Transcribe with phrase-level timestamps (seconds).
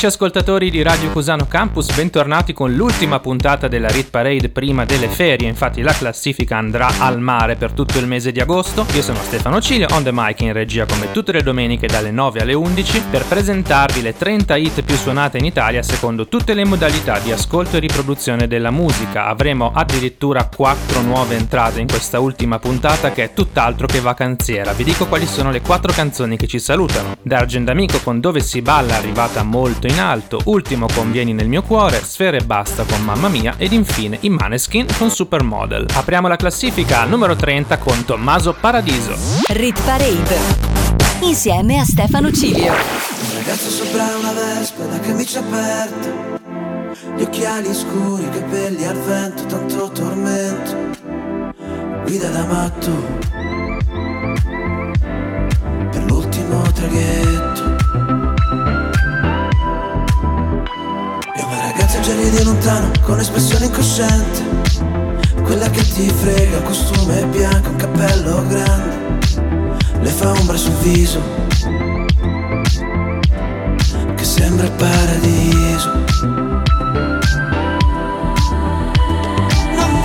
[0.00, 5.08] Amici ascoltatori di Radio Cusano Campus, bentornati con l'ultima puntata della Rit Parade prima delle
[5.08, 5.46] ferie.
[5.46, 8.86] Infatti la classifica andrà al mare per tutto il mese di agosto.
[8.94, 12.40] Io sono Stefano Cilio, on the mic in regia come tutte le domeniche dalle 9
[12.40, 17.18] alle 11 per presentarvi le 30 hit più suonate in Italia secondo tutte le modalità
[17.18, 19.26] di ascolto e riproduzione della musica.
[19.26, 24.72] Avremo addirittura 4 nuove entrate in questa ultima puntata che è tutt'altro che vacanziera.
[24.72, 27.18] Vi dico quali sono le 4 canzoni che ci salutano.
[27.20, 31.62] Dargen D'Amico con Dove si balla arrivata molto in alto, ultimo con Vieni nel mio
[31.62, 35.86] cuore, Sfere e basta con Mamma mia ed infine i Maneskin con Supermodel.
[35.94, 39.14] Apriamo la classifica al numero 30 con Tommaso Paradiso.
[39.48, 40.38] Rit Parade
[41.22, 42.72] insieme a Stefano Cilio.
[42.72, 46.38] Un ragazzo sopra una vespa da camicia aperta,
[47.16, 50.76] gli occhiali scuri, capelli al vento, tanto tormento,
[52.04, 52.90] guida da matto
[55.90, 58.29] per l'ultimo traghetto.
[62.10, 64.42] Leggeri di lontano con espressione incosciente.
[65.44, 69.18] Quella che ti frega, un costume bianco, un cappello grande.
[70.00, 71.20] Le fa ombra sul viso
[74.16, 75.92] Che sembra il paradiso.
[79.76, 80.02] Non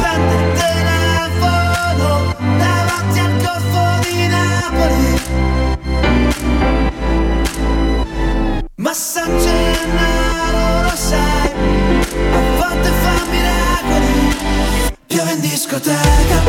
[8.78, 10.25] il Gennaro
[15.36, 16.44] in discoteca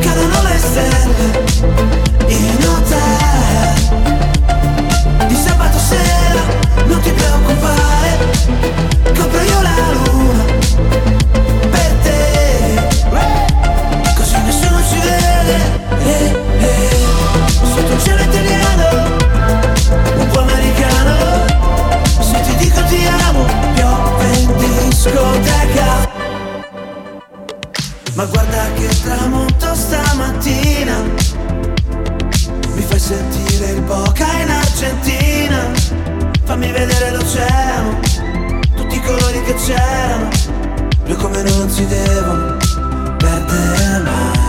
[0.00, 1.42] Cadono le stelle
[2.26, 4.13] In hotel
[25.04, 26.12] discoteca.
[28.14, 31.02] Ma guarda che tramonto stamattina.
[32.74, 35.70] Mi fai sentire il Boca in Argentina.
[36.44, 38.00] Fammi vedere l'oceano
[38.76, 40.28] Tutti i colori che c'erano.
[41.04, 42.56] Blu come non si devono
[43.18, 44.43] perdere mai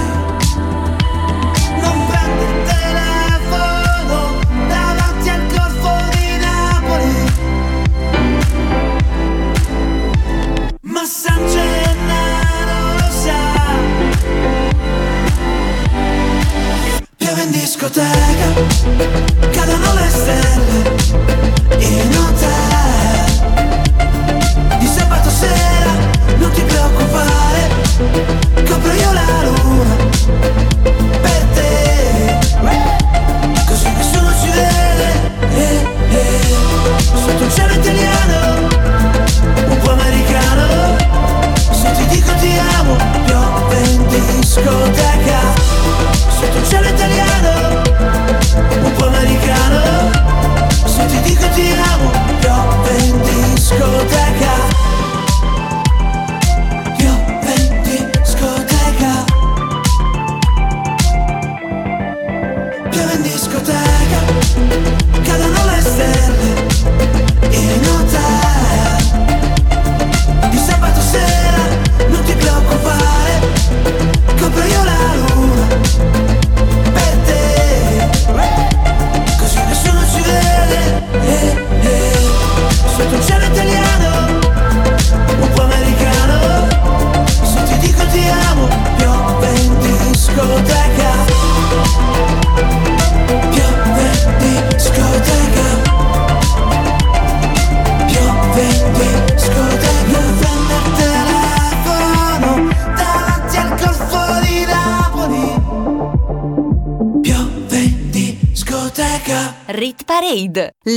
[17.86, 18.54] discoteca
[19.52, 20.95] Cadono le stelle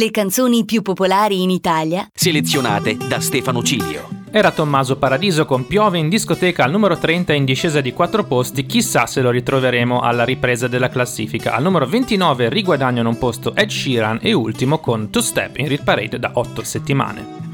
[0.08, 2.08] le canzoni più popolari in Italia.
[2.14, 4.08] Selezionate da Stefano Cilio.
[4.30, 8.64] Era Tommaso Paradiso con Piove in discoteca al numero 30 in discesa di 4 posti,
[8.64, 11.54] chissà se lo ritroveremo alla ripresa della classifica.
[11.54, 15.84] Al numero 29 riguadagnano un posto Ed Sheeran e ultimo con Two Step in Rit
[15.84, 17.47] Parade da 8 settimane.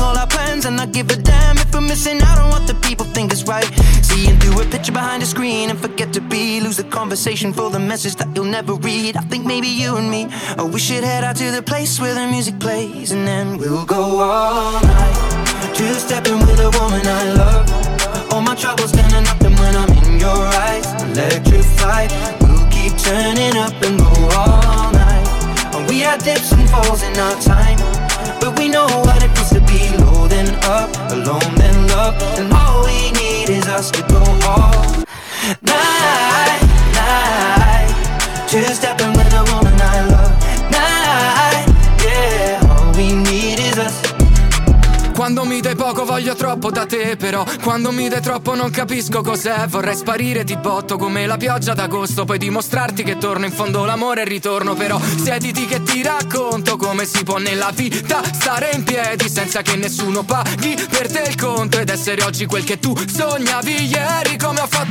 [0.00, 2.66] canceling all our plans and not give a damn if we're missing out on what
[2.66, 3.68] the people think is right.
[4.02, 6.60] Seeing through a picture behind a screen and forget to be.
[6.60, 9.16] Lose the conversation for the message that you'll never read.
[9.16, 12.14] I think maybe you and me, oh, we should head out to the place where
[12.14, 15.74] the music plays and then we'll go all night.
[15.74, 18.32] Two stepping with a woman I love.
[18.32, 23.56] All my troubles standing up and when I'm in your eyes Electrified, we'll keep turning
[23.56, 25.10] up and go all night
[25.88, 27.99] we had dips and falls in our time
[28.40, 32.14] But we know what it feels to be low then up Alone then love.
[32.38, 35.04] And all we need is us to go all
[35.62, 36.60] night,
[36.94, 38.46] night.
[38.48, 39.69] Just stepping with a woman
[45.30, 47.44] Quando mi dai poco voglio troppo da te Però.
[47.62, 49.68] Quando mi dai troppo non capisco cos'è.
[49.68, 52.24] Vorrei sparire ti botto come la pioggia d'agosto.
[52.24, 55.00] Poi dimostrarti che torno in fondo l'amore e ritorno Però.
[55.22, 60.24] Siediti che ti racconto come si può nella vita Stare in piedi senza che nessuno
[60.24, 61.78] paghi per te il conto.
[61.78, 64.89] Ed essere oggi quel che tu sognavi ieri Come ho fatto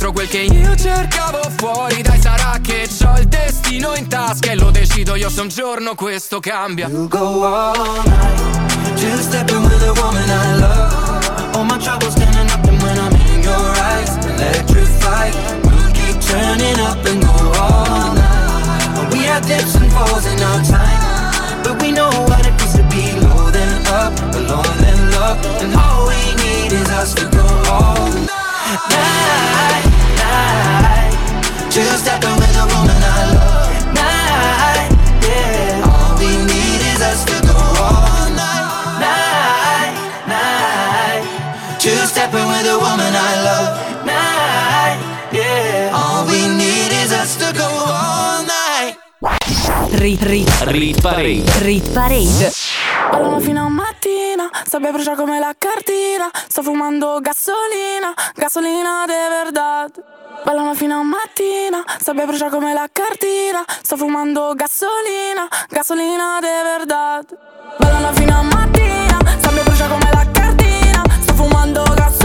[0.00, 2.00] dentro quel che io cercavo fuori.
[2.00, 5.94] Dai sarà che ho il destino in tasca E lo decido io se un giorno
[5.94, 6.88] questo cambia.
[6.88, 11.56] We'll go all night Two stepping with a woman I love.
[11.56, 16.80] All my troubles standing up and when I'm in your eyes Electrified We'll keep turning
[16.80, 19.12] up and go all night.
[19.12, 22.82] We had dips and falls in our time But we know what it feels to
[22.88, 25.38] be low then up Alone then love.
[25.60, 28.39] And all we need is us to go all night,
[28.94, 29.86] night
[31.70, 33.00] Two stepping with a woman I
[33.30, 34.90] love Night,
[35.22, 35.86] yeah.
[35.86, 38.66] All we need is us to go all night,
[38.98, 39.94] night,
[40.26, 41.22] night.
[41.78, 43.70] Two stepping with a woman I love
[44.04, 44.98] Night,
[45.32, 45.92] yeah.
[45.94, 48.96] All we need is us to go all night.
[50.00, 51.44] Rit, rit, Rit Parade.
[51.62, 52.50] rit parade.
[53.12, 53.70] Ballano fino a
[54.40, 56.30] mattina, sabbia brucia come la cartina.
[56.48, 59.90] Sto fumando gasolina, gasolina de verdad.
[60.44, 63.64] Ballano fino a mattina, sabbia brucia come la cartina.
[63.82, 67.24] Sto fumando gasolina, gasolina de verdad.
[67.78, 71.02] Ballano fino a mattina, sabbia brucia come la cartina.
[71.20, 72.19] Sto fumando gasolina,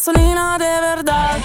[0.00, 1.36] gasolina, de verdad.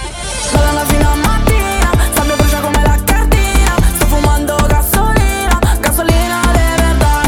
[0.53, 3.75] Ballano fino a mattina, sabbia brucia come la cartina.
[3.95, 7.27] Sto fumando gasolina, gasolina de verdad.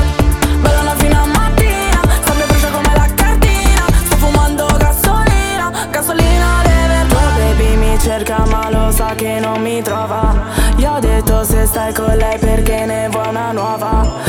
[0.62, 3.84] Ballano fino a mattina, sabbia brucia come la cartina.
[4.05, 7.27] Sto fumando gasolina, gasolina de verdad.
[7.27, 10.34] Oh baby mi cerca ma lo sa che non mi trova.
[10.77, 14.26] Io ho detto se stai con lei perché ne vuoi una nuova.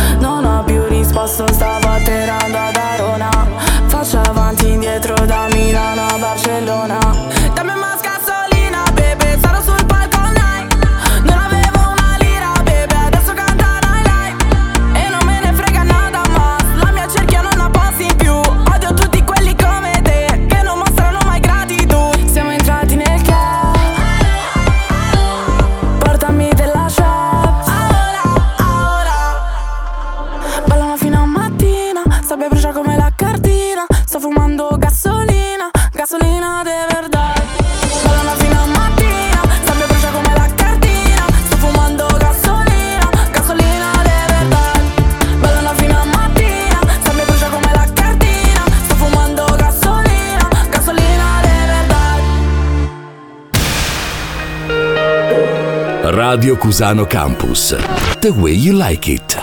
[6.66, 7.07] A
[56.38, 57.74] Radio Cusano Campus.
[58.20, 59.36] The way you like it.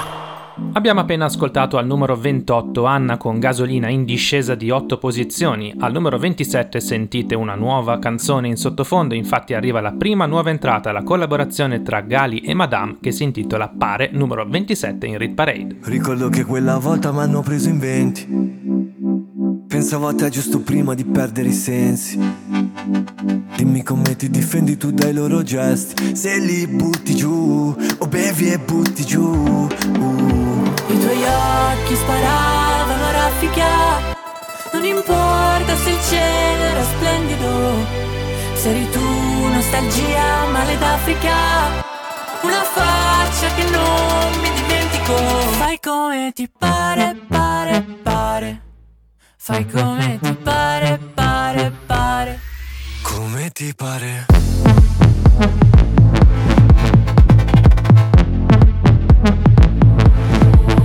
[0.71, 5.91] Abbiamo appena ascoltato al numero 28 Anna con gasolina in discesa di 8 posizioni, al
[5.91, 11.03] numero 27 sentite una nuova canzone in sottofondo, infatti arriva la prima nuova entrata, la
[11.03, 15.79] collaborazione tra Gali e Madame che si intitola Pare, numero 27 in Rit Parade.
[15.81, 18.53] Ricordo che quella volta mi hanno preso in 20
[19.67, 22.17] Pensavo a te giusto prima di perdere i sensi
[23.55, 26.13] Dimmi come ti difendi tu dai loro gesti.
[26.13, 29.23] Se li butti giù o bevi e butti giù.
[29.23, 30.73] Uh.
[30.87, 33.65] I tuoi occhi sparavano a raffica
[34.73, 37.47] Non importa se il cielo era splendido
[38.55, 41.83] Se eri tu nostalgia, male d'Africa.
[42.41, 45.15] Una faccia che non mi dimentico.
[45.57, 48.61] Fai come ti pare, pare, pare.
[49.37, 52.44] Fai come ti pare, pare, pare.
[53.15, 54.25] Come ti pare.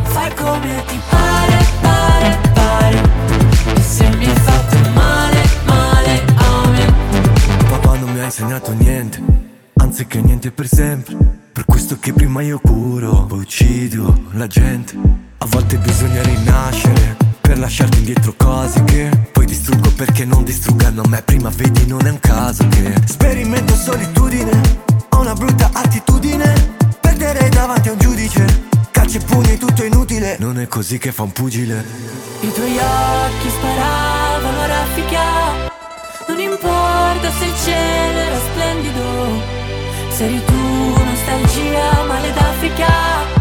[0.04, 3.02] Fai come ti pare, pare, pare.
[3.75, 6.94] E se mi hai fatto male, male a me.
[7.68, 9.20] Papà non mi ha insegnato niente,
[9.78, 11.16] anzi che niente per sempre.
[11.52, 14.94] Per questo che prima io curo, poi uccido la gente.
[15.38, 17.16] A volte bisogna rinascere
[17.50, 21.21] per lasciarti indietro cose che poi distruggo perché non distruggano me.
[21.23, 24.52] Prima vedi non è un caso che Sperimento solitudine
[25.09, 26.76] Ho una brutta attitudine.
[27.00, 30.37] Perdere davanti a un giudice Calci e pugni tutto inutile.
[30.38, 31.85] Non è così che fa un pugile.
[32.42, 35.23] I tuoi occhi sparavano a raffica.
[36.28, 39.02] Non importa se il cielo era splendido
[40.11, 43.39] Se eri tu nostalgia male d'Africa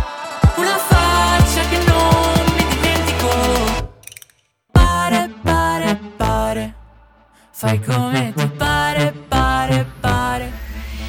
[7.62, 10.52] Fai come ti pare, pare, pare.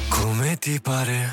[0.09, 1.31] Come ti pare.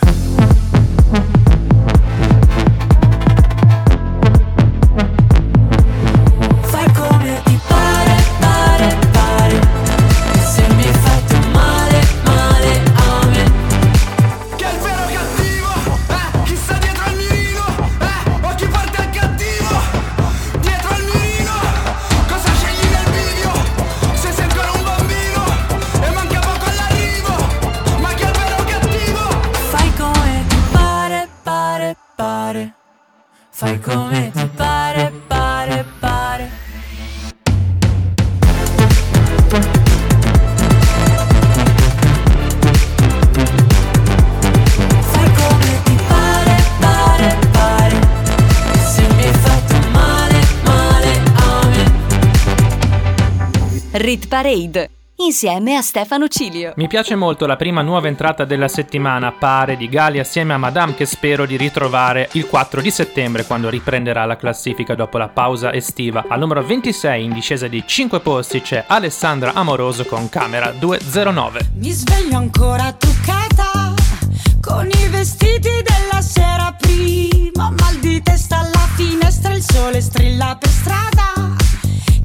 [33.59, 36.51] Fai come ti pare, pare, pare.
[45.01, 47.97] Fai come pare, pare, pare.
[48.79, 50.41] Se mi fatto male
[51.35, 51.85] a me.
[53.91, 56.73] Rit Parade insieme a Stefano Cilio.
[56.77, 60.95] Mi piace molto la prima nuova entrata della settimana, pare di Gali assieme a Madame
[60.95, 65.73] che spero di ritrovare il 4 di settembre quando riprenderà la classifica dopo la pausa
[65.73, 66.25] estiva.
[66.29, 71.71] Al numero 26 in discesa di 5 posti c'è Alessandra Amoroso con Camera 209.
[71.75, 73.95] Mi sveglio ancora truccata
[74.61, 77.71] con i vestiti della sera prima.
[77.71, 81.57] Mal di testa alla finestra, il sole strilla per strada.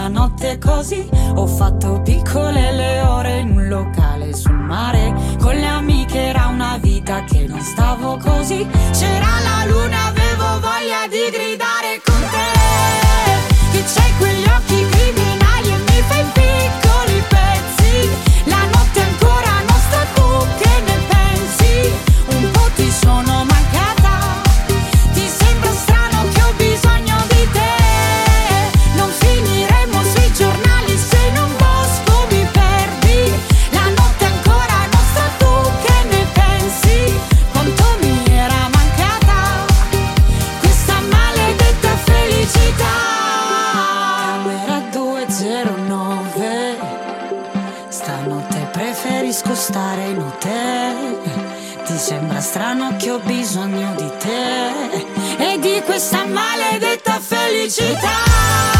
[0.00, 5.14] Una notte così Ho fatto piccole le ore in un locale sul mare.
[5.38, 8.66] Con le amiche era una vita che non stavo così.
[8.92, 13.72] C'era la luna, avevo voglia di gridare con te.
[13.72, 16.89] Che c'hai quegli occhi criminali e mi fai piccoli
[57.70, 58.79] 是他。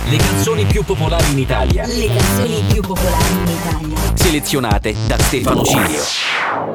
[0.09, 1.85] Le canzoni più popolari in Italia.
[1.85, 4.15] Le canzoni più popolari in Italia.
[4.15, 6.01] Selezionate da Stefano Cilio.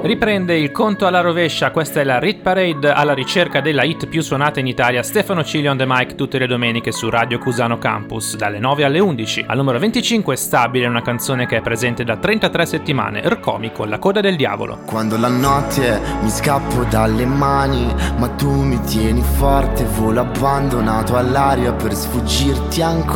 [0.02, 4.22] Riprende il conto alla rovescia, questa è la Rit Parade alla ricerca della hit più
[4.22, 5.02] suonata in Italia.
[5.02, 9.00] Stefano Cilio on the mic tutte le domeniche su Radio Cusano Campus, dalle 9 alle
[9.00, 9.44] 11.
[9.48, 13.88] Al numero 25 è stabile una canzone che è presente da 33 settimane, Ercomi con
[13.88, 14.80] la coda del diavolo.
[14.86, 21.72] Quando la notte mi scappo dalle mani, ma tu mi tieni forte, volo abbandonato all'aria
[21.72, 23.15] per sfuggirti ancora.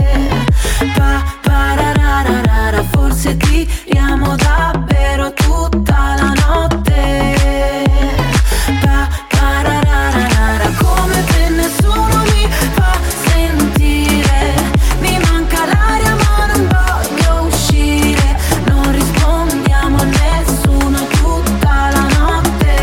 [1.41, 7.79] Parararara, forse tiriamo davvero tutta la notte.
[8.81, 14.53] Pa, parararara, come se nessuno mi fa sentire.
[14.99, 18.37] Mi manca l'aria ma non voglio uscire.
[18.65, 22.75] Non rispondiamo a nessuno tutta la notte.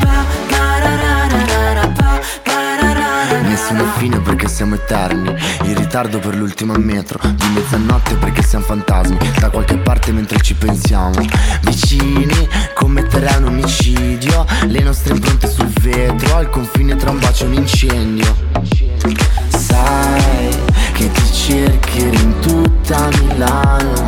[0.00, 3.40] Pa, parararara, pa, parararara.
[3.48, 5.34] Nessuna fine perché siamo eterni
[5.96, 7.18] ritardo per l'ultima metro.
[7.22, 9.16] Di mezzanotte perché siamo fantasmi.
[9.38, 11.14] Da qualche parte mentre ci pensiamo.
[11.62, 14.44] Vicini commetterai un omicidio.
[14.66, 16.36] Le nostre impronte sul vetro.
[16.36, 18.36] Al confine tra un bacio e un incendio.
[19.48, 20.54] Sai
[20.92, 24.06] che ti cercherò in tutta Milano.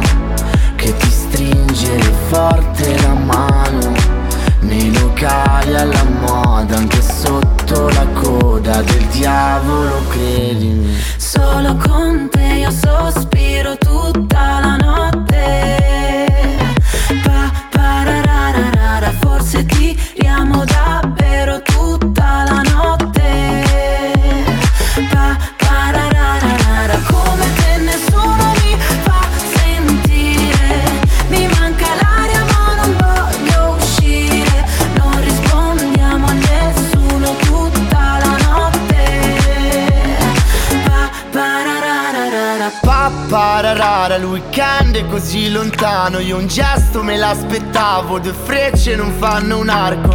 [0.77, 3.68] Che ti stringere forte la mano
[5.21, 13.77] Locali alla moda Anche sotto la coda del diavolo credimi Solo con te io sospiro
[13.79, 16.57] tutta la notte.
[17.23, 22.98] Pa, parararara, forse tiriamo davvero tutta la notte.
[44.09, 46.19] Pararara, il weekend è così lontano.
[46.19, 50.15] Io un gesto me l'aspettavo Due frecce non fanno un arco.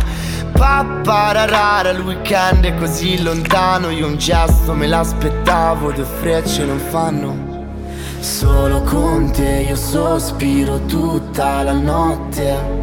[0.52, 3.90] Pa pararara, il weekend è così lontano.
[3.92, 7.52] Io un gesto me l'aspettavo Due frecce non fanno.
[8.20, 12.82] Solo con te io sospiro tutta la notte.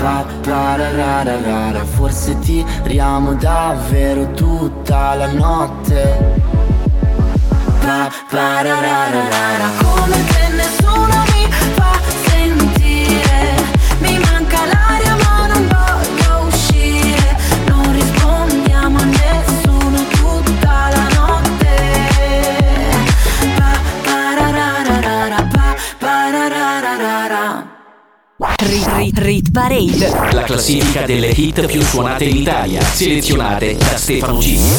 [0.00, 6.57] Pa pararara, forse tiriamo davvero tutta la notte
[7.88, 13.54] Pa pararara, come se nessuno mi fa sentire.
[14.00, 17.36] Mi manca l'aria ma non voglio uscire.
[17.68, 21.74] Non rispondiamo a nessuno tutta la notte.
[23.56, 27.76] Pa, parararara, pa, parararara.
[28.36, 30.32] Rit Rit Rit Parade.
[30.32, 32.82] La classifica delle hit più suonate in Italia.
[32.82, 34.76] Selezionate da Stefano Cilio.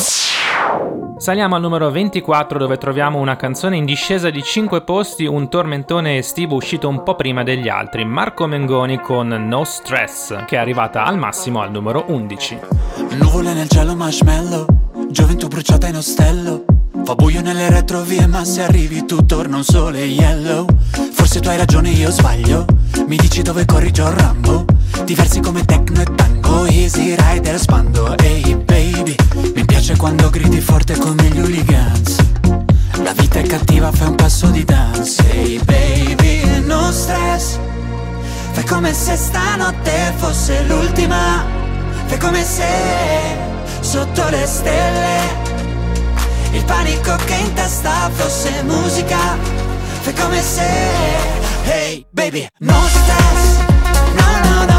[1.19, 6.15] Saliamo al numero 24 dove troviamo una canzone in discesa di 5 posti, un tormentone
[6.15, 11.03] estivo uscito un po' prima degli altri, Marco Mengoni con No Stress, che è arrivata
[11.03, 12.59] al massimo al numero 11.
[13.19, 14.65] Nuvole nel cielo marshmallow
[15.09, 16.63] Gioventù bruciata in ostello.
[17.03, 20.65] Fa buio nelle retrovie ma se arrivi tu torna un sole yellow.
[21.11, 22.65] Forse tu hai ragione io sbaglio.
[23.07, 24.65] Mi dici dove corri John Rambo
[25.03, 29.15] Diversi come techno e tango Easy rider spando Ehi baby
[29.55, 32.15] Mi piace quando gridi forte come gli hooligans
[33.03, 37.57] La vita è cattiva fai un passo di dance Ehi baby no stress
[38.59, 41.45] Fai come se stanotte fosse l'ultima.
[42.07, 42.65] Fai come se
[43.79, 45.47] sotto le stelle
[46.51, 49.37] il panico che in testa fosse musica.
[50.01, 50.67] Fai come se,
[51.65, 53.57] hey baby, no stress,
[54.15, 54.65] no no.
[54.65, 54.78] No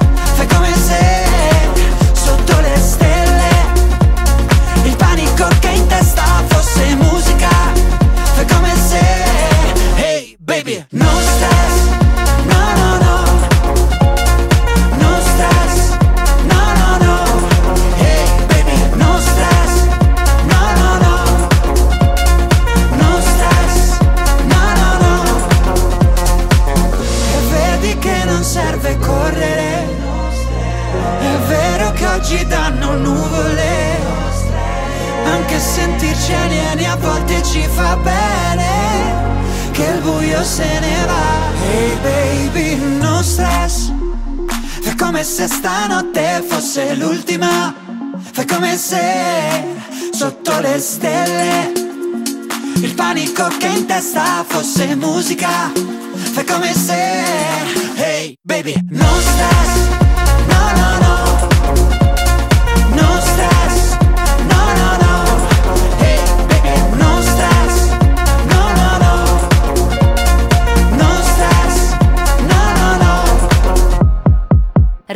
[0.53, 1.27] Come se
[2.13, 3.49] sotto le stelle
[4.83, 7.49] il panico che in testa fosse musica.
[8.33, 8.99] Fai come se,
[9.97, 12.00] hey baby, no stress,
[32.21, 33.99] oggi danno nuvole.
[35.25, 38.69] Anche sentirci alieni a volte ci fa bene.
[39.71, 41.49] Che il buio se ne va.
[41.63, 43.91] Hey baby, no stress.
[44.81, 47.73] Fai come se stanotte fosse l'ultima.
[48.31, 48.99] Fai come se
[50.11, 51.71] sotto le stelle
[52.75, 55.71] il panico che in testa fosse musica.
[56.33, 56.93] Fai come se,
[57.95, 59.87] hey baby, no stress,
[60.47, 60.97] no no.
[60.99, 61.30] No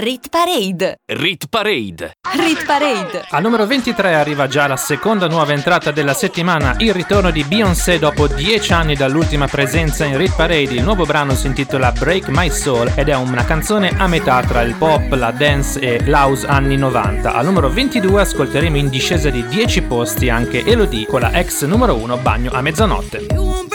[0.05, 0.99] Rit Parade.
[1.07, 2.17] Rit Parade.
[2.37, 3.25] Rit Parade.
[3.27, 7.97] Al numero 23 arriva già la seconda nuova entrata della settimana, il ritorno di Beyoncé
[7.97, 10.75] dopo 10 anni dall'ultima presenza in Rit Parade.
[10.75, 14.61] Il nuovo brano si intitola Break My Soul ed è una canzone a metà tra
[14.61, 17.33] il pop, la dance e l'house anni 90.
[17.33, 21.95] Al numero 22 ascolteremo in discesa di 10 posti anche Elodie con la ex numero
[21.95, 23.74] 1 Bagno a mezzanotte.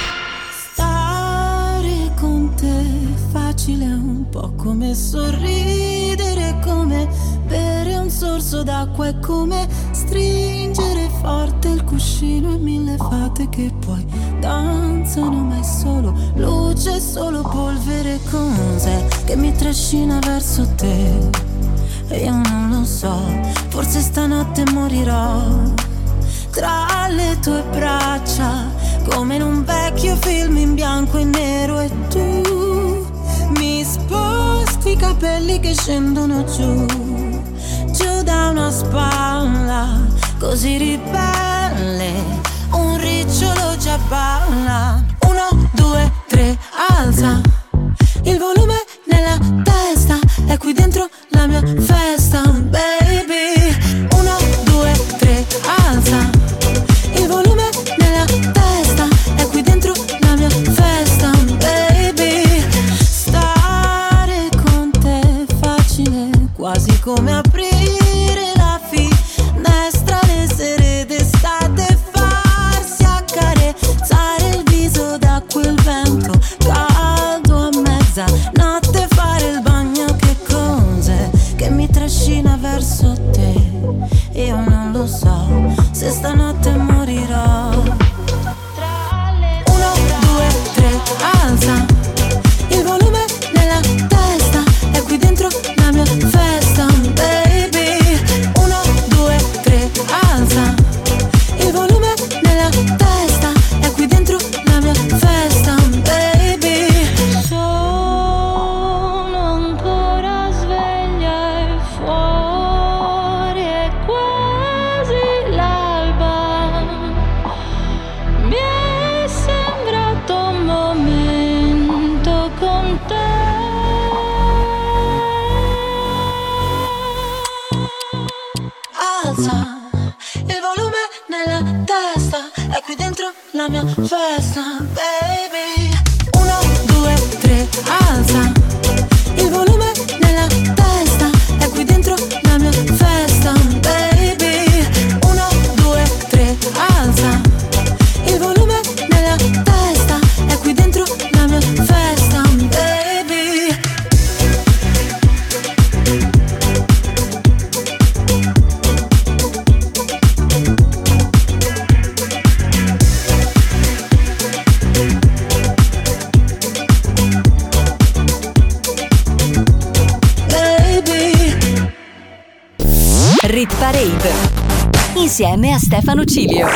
[176.01, 176.67] Stefano Cilio.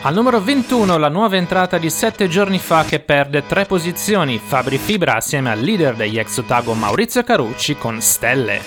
[0.00, 4.78] Al numero 21 la nuova entrata di 7 giorni fa che perde 3 posizioni, Fabri
[4.78, 8.62] Fibra assieme al leader degli ex Otago Maurizio Carucci con Stelle.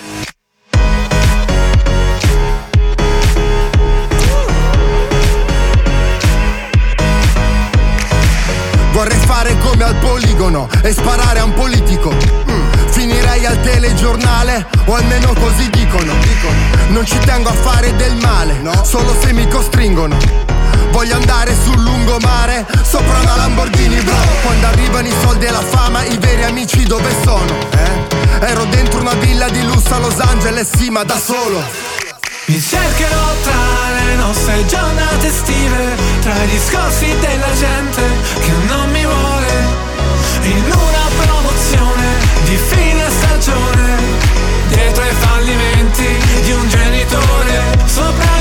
[8.92, 12.39] Vorrei fare come al poligono e sparare a un politico
[13.40, 16.12] Finirei al telegiornale, o almeno così dicono.
[16.88, 20.16] Non ci tengo a fare del male, solo se mi costringono.
[20.90, 24.14] Voglio andare sul lungomare, sopra una Lamborghini bro.
[24.42, 27.56] Quando arrivano i soldi e la fama, i veri amici dove sono?
[27.70, 28.46] Eh?
[28.46, 31.62] Ero dentro una villa di lusso a Los Angeles, sì, ma da solo.
[32.46, 38.02] Mi cercherò tra le nostre giornate estive, tra i discorsi della gente
[38.40, 39.48] che non mi vuole,
[40.42, 42.06] in una promozione
[42.44, 42.89] di fine
[43.50, 43.96] stagione,
[44.68, 46.06] dietro ai fallimenti
[46.42, 48.39] di un genitore, sopra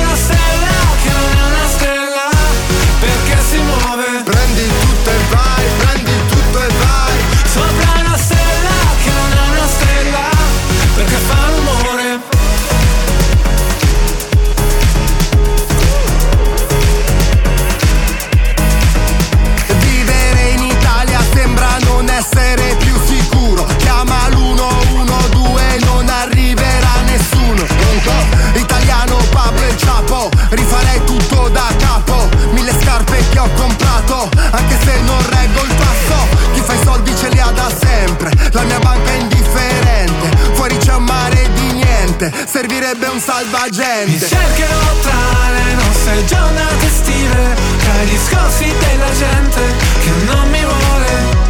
[42.20, 42.32] niente.
[42.46, 44.26] Servirebbe un Mi salvagente.
[44.28, 49.62] cercherò tra le nostre giornate estive, tra i discorsi della gente
[50.02, 51.48] che non mi vuole,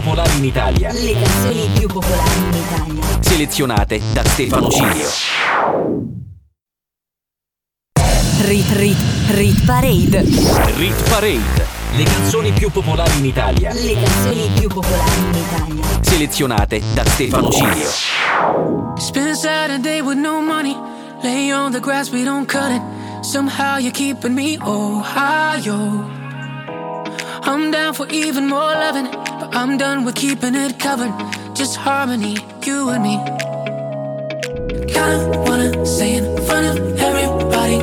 [0.00, 0.92] popolari in Italia.
[0.92, 3.02] Le canzoni più popolari in Italia.
[3.20, 5.08] Selezionate da Stefano Cilio.
[8.42, 8.98] Rit Rit
[9.30, 10.20] Rit Parade.
[10.76, 11.66] Rit Parade.
[11.92, 13.72] Le canzoni più popolari in Italia.
[13.72, 15.84] Le canzoni più popolari in Italia.
[16.02, 17.88] Selezionate da Stefano Cilio.
[18.98, 20.76] Spend a Saturday with no money.
[21.22, 22.82] Lay on the grass, we don't cut it.
[23.22, 26.04] Somehow you're keeping me Ohio.
[27.48, 29.08] I'm down for even more loving,
[29.40, 31.12] but I'm done with keeping it covered.
[31.54, 33.16] Just harmony, you and me.
[34.94, 36.76] Kinda wanna say in front of
[37.08, 37.78] everybody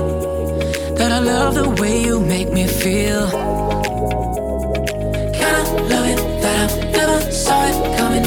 [0.97, 3.25] that I love the way you make me feel.
[5.39, 8.25] Kinda love it that I never saw it coming,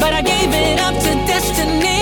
[0.00, 1.95] but I gave it up to destiny.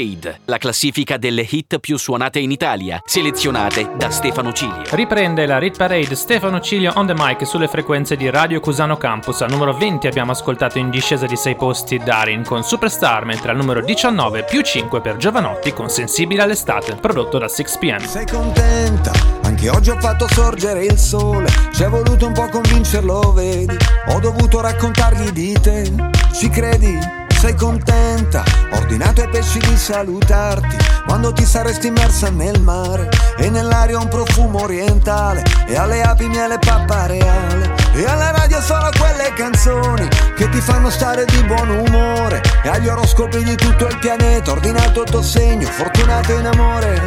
[0.00, 4.82] Parade, la classifica delle hit più suonate in Italia, selezionate da Stefano Cilio.
[4.90, 9.42] Riprende la Rit Parade Stefano Cilio on the mic sulle frequenze di Radio Cusano Campus.
[9.42, 13.58] Al numero 20 abbiamo ascoltato in discesa di 6 posti Darin con Superstar, mentre al
[13.58, 18.06] numero 19 più 5 per Giovanotti con Sensibile all'estate, prodotto da 6pm.
[18.06, 19.12] Sei contenta?
[19.42, 23.76] Anche oggi ho fatto sorgere il sole, ci è voluto un po' convincerlo, vedi?
[24.08, 25.92] Ho dovuto raccontargli di te,
[26.32, 27.19] ci credi?
[27.40, 28.44] Sei contenta?
[28.72, 30.76] Ordinato ai pesci di salutarti
[31.06, 36.58] quando ti saresti immersa nel mare e nell'aria un profumo orientale e alle api miele
[36.58, 42.42] pappa reale e alla radio solo quelle canzoni che ti fanno stare di buon umore
[42.62, 47.00] e agli oroscopi di tutto il pianeta ordinato il tuo segno fortunato in amore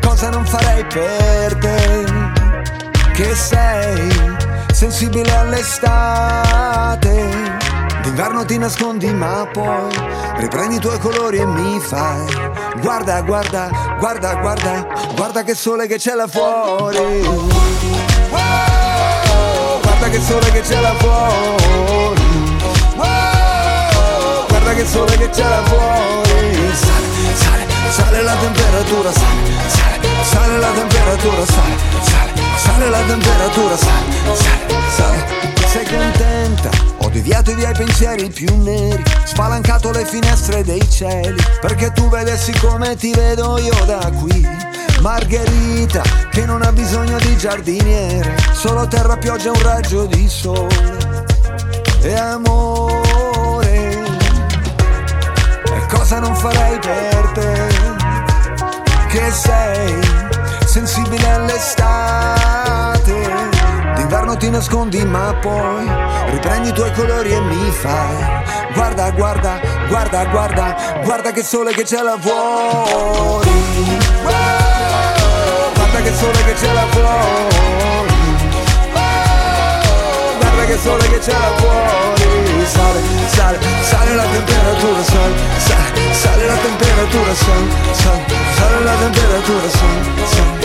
[0.00, 2.04] cosa non farei per te
[3.12, 4.36] che sei
[4.70, 7.53] sensibile all'estate
[8.04, 9.88] D'inverno ti nascondi ma poi
[10.36, 12.22] riprendi i tuoi colori e mi fai.
[12.82, 17.22] Guarda, guarda, guarda, guarda, guarda che sole che c'è là fuori.
[19.80, 22.22] Guarda che sole che c'è là fuori.
[24.48, 26.72] Guarda che sole che c'è là fuori.
[26.74, 33.76] Sale, sale, sale la temperatura, sale, sale, sale la temperatura, sale, sale, sale la temperatura,
[33.78, 35.24] sale, sale, sale.
[35.68, 36.33] Sei contenta Ho
[37.14, 42.96] deviato via i pensieri più neri Spalancato le finestre dei cieli Perché tu vedessi come
[42.96, 44.46] ti vedo io da qui.
[45.00, 51.22] Margherita che non ha bisogno di giardiniere Solo terra, pioggia, un raggio di sole.
[52.02, 54.02] E amore
[55.64, 57.92] E cosa non farei per te?
[59.08, 60.00] Che sei
[60.64, 62.43] sensibile all'estate
[64.14, 65.90] D'inverno ti nascondi ma poi
[66.30, 68.14] riprendi i tuoi colori e mi fai.
[68.72, 73.50] Guarda, guarda, guarda, guarda, guarda che sole che c'è là fuori
[75.74, 78.14] Guarda che sole che c'è là fuori
[80.38, 86.46] Guarda che sole che c'è là fuori Sale, sale, sale la temperatura, sale, sale, sale
[86.46, 90.63] la temperatura, sale, sale, sale la temperatura, sale, sale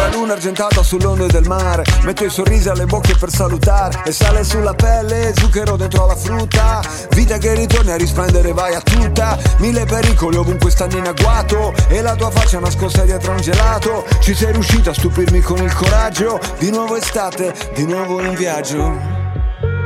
[0.00, 1.84] la luna argentata sull'onde del mare.
[2.04, 4.00] Metto i sorrisi alle bocche per salutare.
[4.06, 6.80] E sale sulla pelle, zucchero dentro la frutta.
[7.10, 9.36] Vita che ritorni a risplendere, vai a tutta.
[9.58, 11.74] Mille pericoli ovunque stanno in agguato.
[11.88, 14.06] E la tua faccia nascosta dietro un gelato.
[14.20, 16.40] Ci sei riuscita a stupirmi con il coraggio.
[16.58, 19.18] Di nuovo estate, di nuovo in viaggio.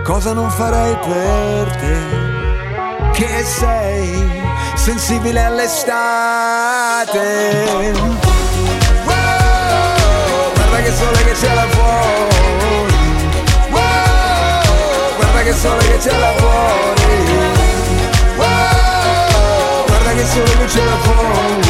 [0.04, 1.98] Cosa non farei per te?
[3.12, 4.42] Che sei
[4.74, 5.92] sensibile all'estate
[11.34, 12.94] che c'è fuori
[13.70, 17.02] wow, Guarda che sole che c'è là fuori
[18.36, 21.62] wow, Guarda che sole che c'è là fuori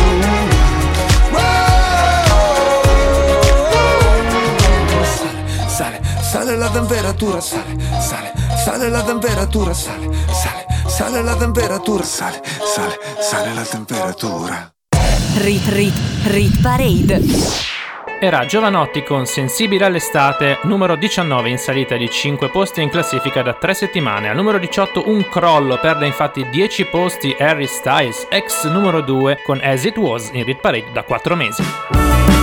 [6.21, 8.33] sale la temperatura, sale, sale,
[8.65, 12.43] sale la temperatura, sale, sale, sale la temperatura, sale,
[12.75, 14.75] sale, sale la temperatura.
[15.37, 15.95] Rit Rit
[16.25, 17.74] Rit Parade
[18.25, 23.53] era Giovanotti con Sensibile all'estate, numero 19 in salita di 5 posti in classifica da
[23.53, 24.31] 3 settimane.
[24.31, 29.61] Al numero 18 un crollo, perde infatti 10 posti Harry Styles, ex numero 2 con
[29.63, 32.34] As It Was in Rit Parade da 4 mesi.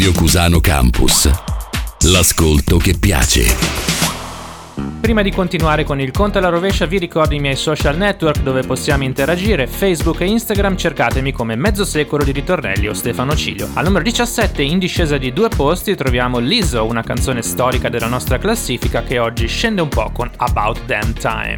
[0.00, 1.30] Radio Cusano Campus.
[2.04, 3.54] L'ascolto che piace.
[4.98, 8.62] Prima di continuare con il conto alla rovescia vi ricordo i miei social network dove
[8.62, 13.68] possiamo interagire, Facebook e Instagram cercatemi come Mezzo Secolo di Ritornelli o Stefano Cilio.
[13.74, 18.38] Al numero 17 in discesa di due posti troviamo Liso, una canzone storica della nostra
[18.38, 21.56] classifica che oggi scende un po' con About Damn Time.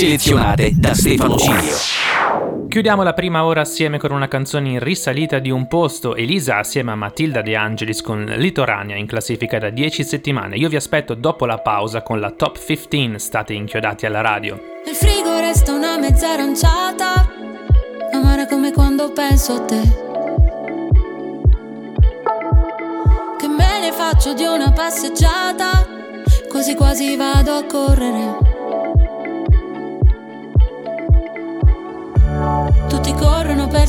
[0.00, 1.76] selezionate da Stefano Cilio.
[2.70, 6.92] Chiudiamo la prima ora assieme con una canzone in risalita di un posto, Elisa assieme
[6.92, 10.56] a Matilda De Angelis con Litorania in classifica da 10 settimane.
[10.56, 14.58] Io vi aspetto dopo la pausa con la top 15, state inchiodati alla radio.
[14.86, 17.30] Nel frigo resta una mezza aranciata,
[18.10, 19.80] amara come quando penso a te.
[23.38, 25.86] Che me ne faccio di una passeggiata,
[26.48, 28.49] così quasi vado a correre.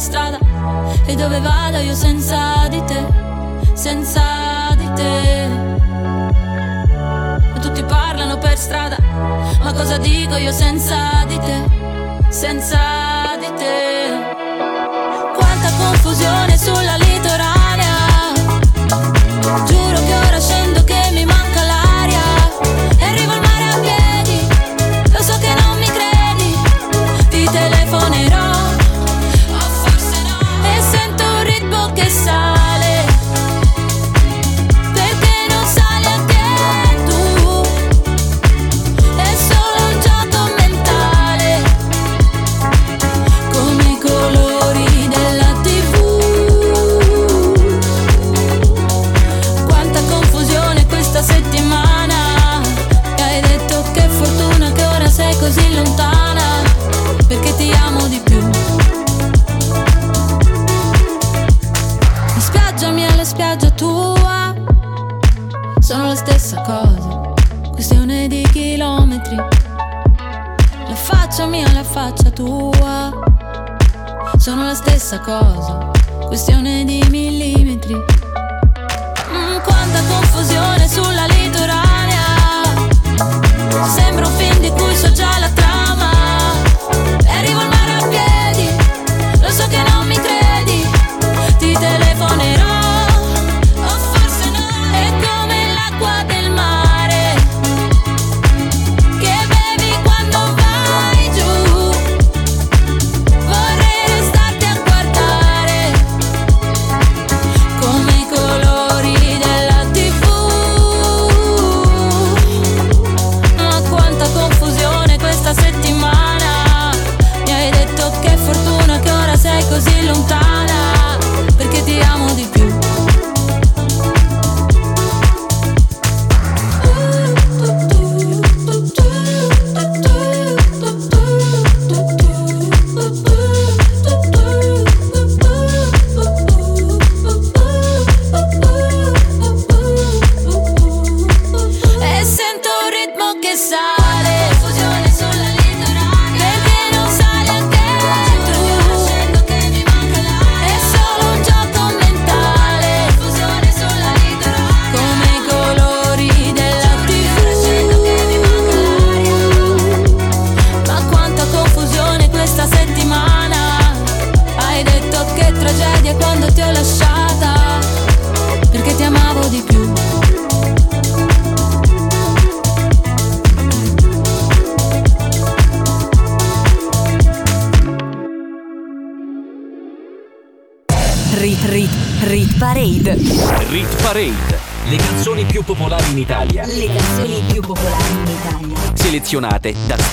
[0.01, 0.39] strada
[1.05, 3.05] E dove vado io senza di te,
[3.73, 5.43] senza di te.
[7.55, 8.97] E tutti parlano per strada
[9.63, 11.63] Ma cosa dico io senza di te,
[12.29, 12.79] senza
[13.39, 14.39] di te?
[15.35, 17.00] Quanta confusione sulla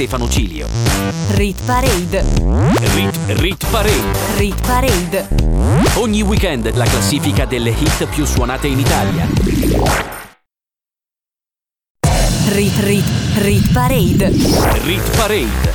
[0.08, 0.66] Stefano Cilio.
[1.32, 2.24] Rit Parade.
[2.94, 5.28] Rit, Rit Parade, Rit Parade.
[5.96, 9.28] ogni weekend la classifica delle hit più suonate in Italia.
[12.46, 13.04] Rit Rit
[13.34, 14.30] Rit Parade.
[14.84, 15.74] Rit Parade,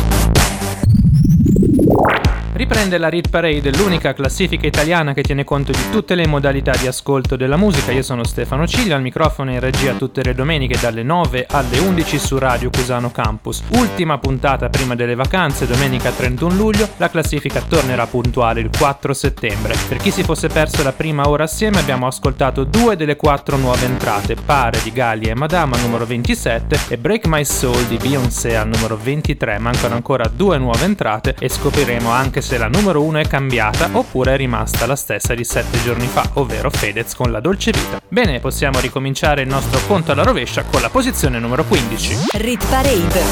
[2.71, 6.87] Riprende la Rit Parade, l'unica classifica italiana che tiene conto di tutte le modalità di
[6.87, 7.91] ascolto della musica.
[7.91, 12.17] Io sono Stefano Ciglio, al microfono in regia tutte le domeniche dalle 9 alle 11
[12.17, 13.61] su Radio Cusano Campus.
[13.71, 19.75] Ultima puntata prima delle vacanze, domenica 31 luglio, la classifica tornerà puntuale il 4 settembre.
[19.89, 23.83] Per chi si fosse perso la prima ora assieme abbiamo ascoltato due delle quattro nuove
[23.83, 28.69] entrate, Pare di Galia e Madama numero 27 e Break My Soul di Beyoncé al
[28.69, 29.59] numero 23.
[29.59, 34.35] Mancano ancora due nuove entrate e scopriremo anche se la numero 1 è cambiata oppure
[34.35, 37.99] è rimasta la stessa di 7 giorni fa, ovvero Fedez con la dolce vita.
[38.07, 42.17] Bene, possiamo ricominciare il nostro conto alla rovescia con la posizione numero 15.
[42.33, 43.23] Rit Parade.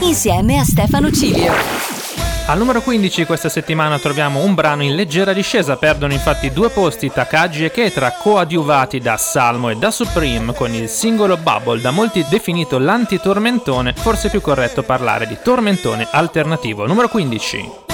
[0.00, 1.52] Insieme a Stefano Cilio.
[2.46, 7.12] Al numero 15 questa settimana troviamo un brano in leggera discesa, perdono infatti due posti
[7.12, 12.24] Takagi e Ketra coadiuvati da Salmo e da Supreme con il singolo Bubble, da molti
[12.30, 16.86] definito l'antitormentone, forse è più corretto parlare di tormentone alternativo.
[16.86, 17.85] Numero 15.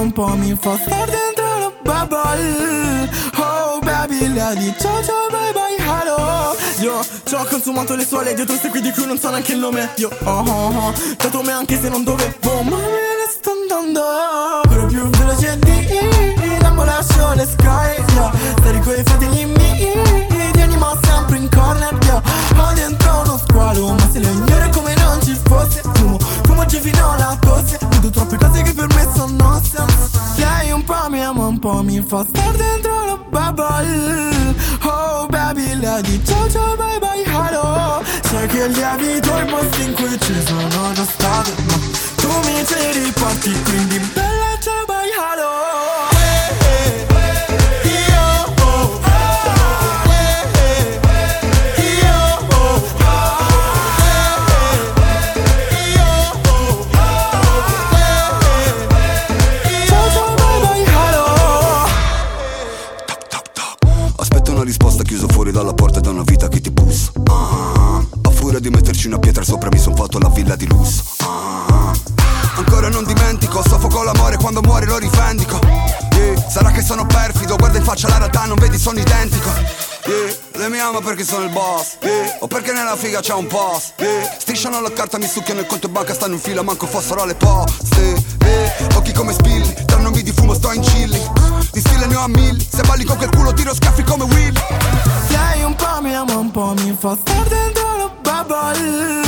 [0.00, 3.10] Un po' mi fa star dentro la bubble.
[3.36, 6.56] Oh baby, di ciao ciao bye bye hello.
[6.80, 9.90] Io ho consumato le sue dietro qui di cui non so neanche il nome.
[9.96, 14.00] Io oh oh oh, dato me anche se non dovevo Ma me ne sto andando.
[14.68, 18.32] Quello più veloce di Dammo lascio le sky yeah.
[18.58, 19.92] Stare coi fratelli miei
[20.52, 22.22] Ti animo sempre in corner yeah.
[22.56, 26.18] Ho dentro uno squalo Ma se le ignore come non ci fosse Fumo,
[26.70, 31.08] giù fino alla tosse Vedo troppe cose che per me sono sense Lei un po'
[31.08, 34.54] mi ama, un po' mi fa star dentro la bubble.
[34.84, 38.02] Oh baby, lei di ciao ciao bye bye hello.
[38.22, 41.74] Sai che lievito i posti in cui ci sono già stato Ma
[42.16, 45.89] tu mi ci riporti quindi bella ciao bye hello
[68.60, 71.92] di metterci una pietra sopra mi son fatto la villa di lusso Ah,
[72.56, 75.58] Ancora non dimentico, soffoco l'amore quando muore lo rivendico.
[76.12, 79.48] Yeah, Sarà che sono perfido, guarda in faccia la realtà, non vedi sono identico.
[80.04, 81.96] Yeah, lei mi ama perché sono il boss.
[82.02, 83.94] Yeah, O perché nella figa c'è un post.
[83.98, 87.24] Yeah, Strisciano la carta, mi succhiano il conto e banca Stanno in fila, manco fossero
[87.24, 88.22] le poste.
[88.44, 91.20] Yeah, Occhi come spilli, tra non mi di fumo sto in chilli.
[91.72, 94.52] Di stile ne ho a milli Se balli con quel culo tiro schiaffi come Will.
[95.28, 97.79] Lei un po' mi ama, un po' mi fa star dentro
[98.40, 99.22] la bubble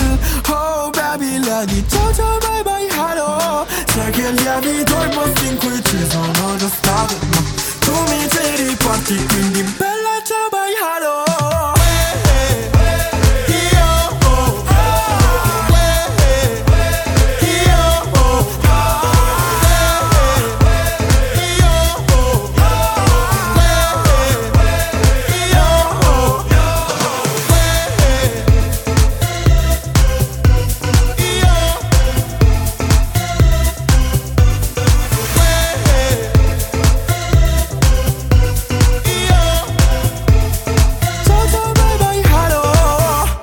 [0.48, 3.66] Oh baby, di ciao bye bye hello.
[3.92, 7.42] Sai che lievito i posti in cui ci sono già stato Ma
[7.80, 11.81] tu mi ci riporti, quindi bella ciao bye hello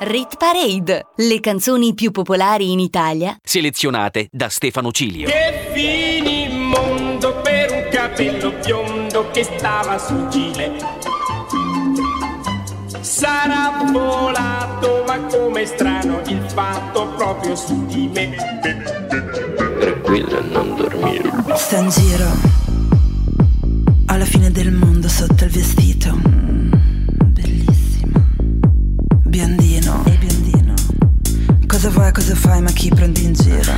[0.10, 5.28] Rit Parade, le canzoni più popolari in Italia Selezionate da Stefano Cilio.
[5.30, 10.84] Che finimondo per un capello biondo che stava sul gilet.
[13.02, 18.36] Sarà volato, ma come strano il fatto proprio su di me.
[19.80, 21.32] Tranquilla, non dormire.
[21.54, 22.26] Sta in giro
[24.08, 26.16] alla fine del mondo sotto il vestito.
[26.16, 26.72] Mm,
[27.26, 28.26] Bellissima.
[29.26, 29.69] Biondino.
[31.90, 33.74] Cosa vuoi, cosa fai, ma chi prendi in giro?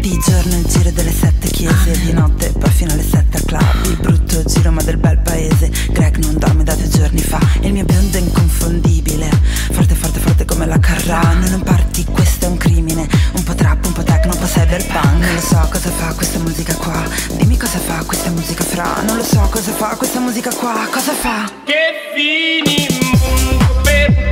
[0.00, 3.84] Di giorno il giro delle sette chiese, di notte poi fino alle sette al club.
[3.84, 5.70] Il brutto giro ma del bel paese.
[5.90, 7.38] Greg non dorme da due giorni fa.
[7.60, 9.28] Il mio biondo è inconfondibile.
[9.70, 11.46] Forte, forte, forte come la Carrano.
[11.46, 13.06] Non parti, questo è un crimine.
[13.32, 15.20] Un po' trap, un po' techno, un po' cyberpunk.
[15.20, 17.04] Non lo so cosa fa questa musica qua.
[17.36, 19.02] Dimmi cosa fa questa musica fra.
[19.02, 20.88] Non lo so cosa fa questa musica qua.
[20.90, 21.50] Cosa fa?
[21.64, 21.74] Che
[22.14, 24.30] finimondo per un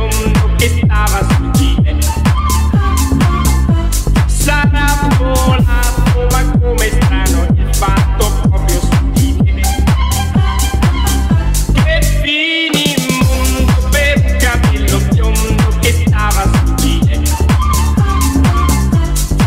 [0.00, 2.04] biondo che stava sul gilet.
[4.26, 9.84] Sarà volato, ma come strano il fatto proprio su di me.
[11.72, 17.44] Che finimondo per un capello biondo che stava sul gilet.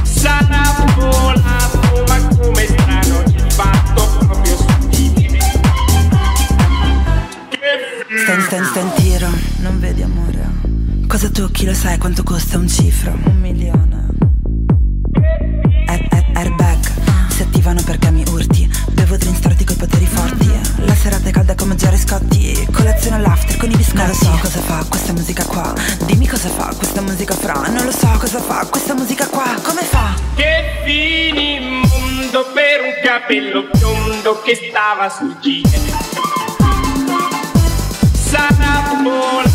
[0.03, 0.61] Sarà
[0.95, 5.41] volato, ma come strano il fatto proprio su di me.
[11.23, 13.17] Cosa tocchi lo sai quanto costa un cifro?
[13.23, 14.07] Un milione.
[15.85, 16.79] Air- air- airbag,
[17.29, 18.69] si attivano perché mi urti.
[18.91, 20.51] Bevo drink storti coi poteri forti.
[20.79, 22.67] La serata è calda come Jerry Scotti.
[22.73, 23.99] Colazione all'after con i biscotti.
[23.99, 25.73] Non lo so cosa fa questa musica qua.
[26.05, 27.53] Dimmi cosa fa questa musica fra.
[27.69, 29.45] Non lo so cosa fa questa musica qua.
[29.63, 30.13] Come fa?
[30.35, 36.31] Che finimondo per un capello biondo che stava sul gilet.
[38.11, 39.52] Sarà volato,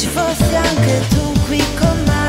[0.00, 2.20] ci fossi anche tu qui con me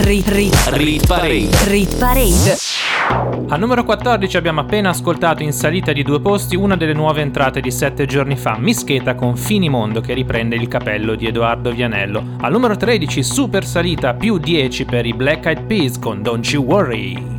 [0.00, 1.48] Rit, rit, Rit Parade.
[1.66, 2.77] rit Parade.
[3.50, 7.62] Al numero 14 abbiamo appena ascoltato in salita di due posti una delle nuove entrate
[7.62, 12.36] di sette giorni fa, Mischeta con Finimondo che riprende il capello di Edoardo Vianello.
[12.40, 16.62] Al numero 13 super salita più 10 per i Black Eyed Peas con Don't You
[16.62, 17.37] Worry.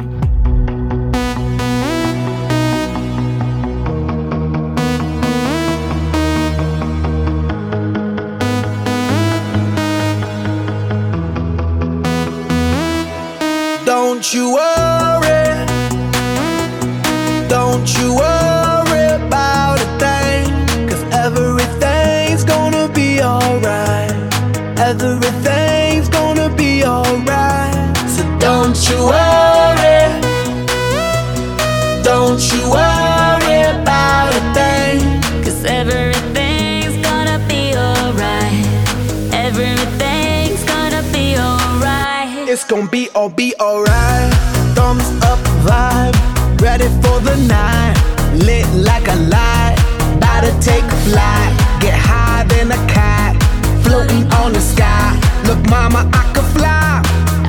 [42.79, 44.33] Gonna be all be alright.
[44.73, 46.15] Thumbs up vibe,
[46.61, 47.93] ready for the night.
[48.35, 49.75] Lit like a light,
[50.15, 51.51] about to take a flight.
[51.81, 53.35] Get higher than a cat,
[53.83, 55.11] floating on the sky.
[55.43, 57.01] Look, mama, I could fly.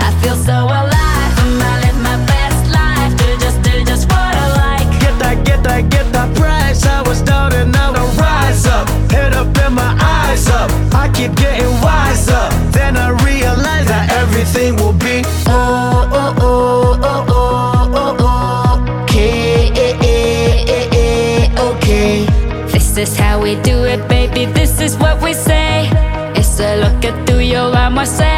[0.03, 1.33] I feel so alive.
[1.63, 3.17] I live my best life.
[3.17, 5.01] Do just, do just what I like.
[5.01, 6.85] Get that, get that, get that price.
[6.85, 8.89] I was down and now I rise up.
[9.13, 10.73] Head up and my eyes up.
[10.93, 12.49] I keep getting wiser.
[12.73, 15.00] Then I realize that everything will
[22.73, 24.45] This is how we do it, baby.
[24.47, 25.89] This is what we say.
[26.35, 28.30] It's a look at through your armor, say.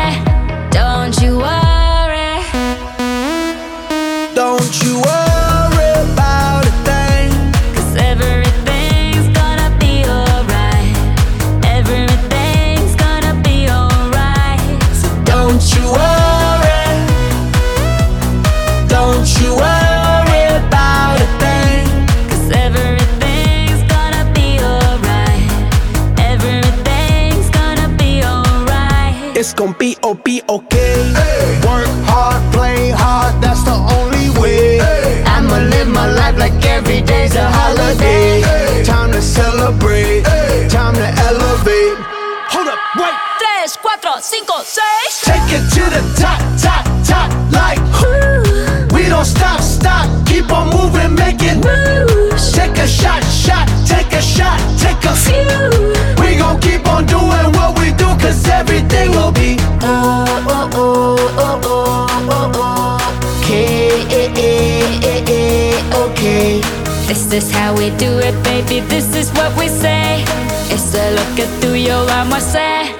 [67.12, 68.80] This is how we do it, baby.
[68.88, 70.24] This is what we say.
[70.72, 72.90] It's a look at through your armor, say.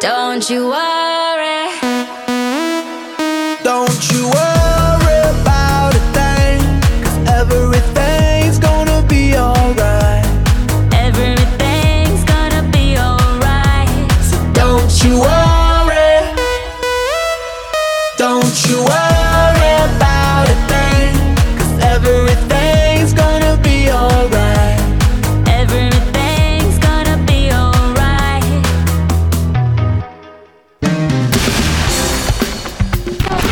[0.00, 1.07] Don't you worry.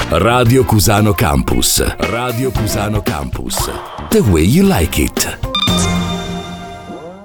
[0.09, 1.97] Radio Cusano Campus.
[1.99, 3.69] Radio Cusano Campus.
[4.09, 5.39] The way you like it.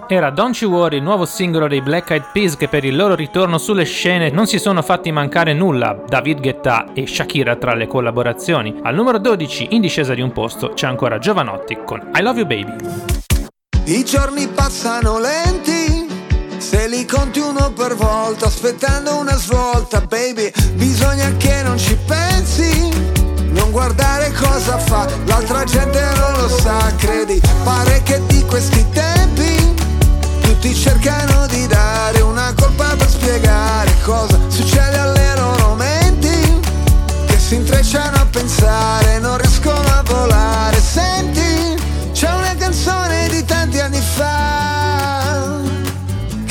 [0.08, 3.14] Era Don't You Worry, il nuovo singolo dei Black Eyed Peas che per il loro
[3.14, 7.86] ritorno sulle scene non si sono fatti mancare nulla, David Guetta e Shakira tra le
[7.86, 8.80] collaborazioni.
[8.82, 12.48] Al numero 12, in discesa di un posto, c'è ancora Giovanotti con I Love You
[12.48, 12.76] Baby.
[13.86, 15.71] I giorni passano lenti,
[16.62, 22.90] se li conti uno per volta, aspettando una svolta, baby, bisogna che non ci pensi,
[23.50, 29.74] non guardare cosa fa, l'altra gente non lo sa, credi, pare che di questi tempi
[30.42, 36.60] tutti cercano di dare una colpa per spiegare cosa succede alle loro menti,
[37.26, 41.76] che si intrecciano a pensare, non riescono a volare, senti,
[42.12, 44.81] c'è una canzone di tanti anni fa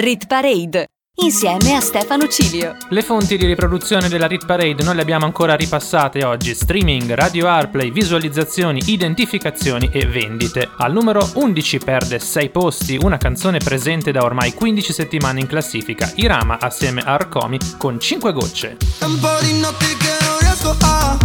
[0.00, 0.86] Rit Parade
[1.24, 2.76] insieme a Stefano Cilio.
[2.90, 6.54] Le fonti di riproduzione della Rit Parade non le abbiamo ancora ripassate oggi.
[6.54, 10.68] Streaming, radio Airplay, visualizzazioni, identificazioni e vendite.
[10.76, 16.12] Al numero 11 perde 6 posti, una canzone presente da ormai 15 settimane in classifica.
[16.14, 18.76] Irama assieme a Arcomi con 5 gocce.
[19.00, 21.17] Un po' di notti che non riesco a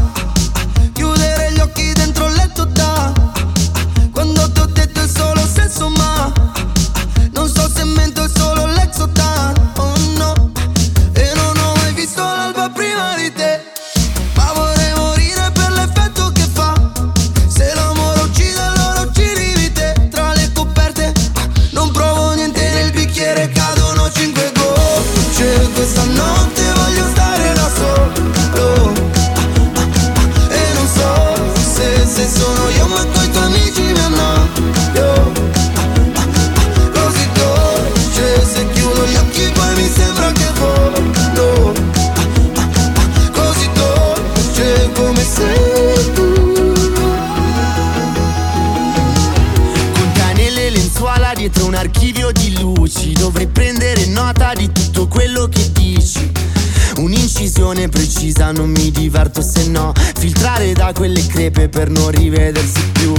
[57.74, 59.94] Un'incisione precisa non mi diverto se no.
[60.20, 63.14] Filtrare da quelle crepe per non rivedersi più.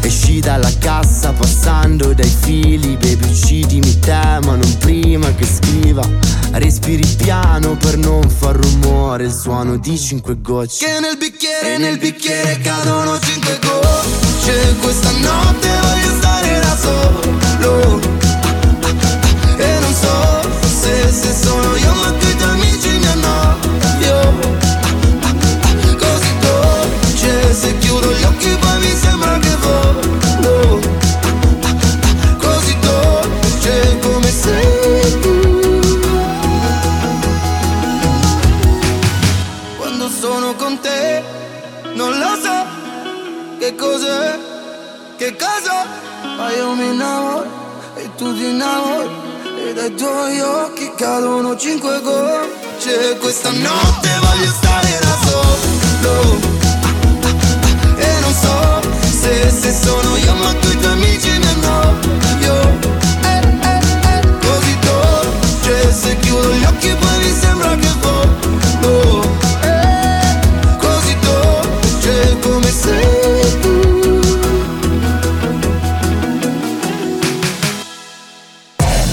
[0.00, 6.02] Esci dalla cassa passando dai fili Baby uccidimi te ma non prima che scriva.
[6.52, 10.86] Respiri piano per non far rumore Il suono di cinque gocce.
[10.86, 14.76] Che nel bicchiere, nel bicchiere cadono cinque gocce.
[14.80, 18.09] Questa notte voglio stare da solo
[49.80, 53.16] dai tuoi occhi cadono cinque gocce.
[53.18, 56.38] Questa notte voglio stare da solo.
[57.22, 57.60] Ah, ah,
[57.96, 58.80] ah, E non so
[59.20, 60.69] se, se sono io ma tu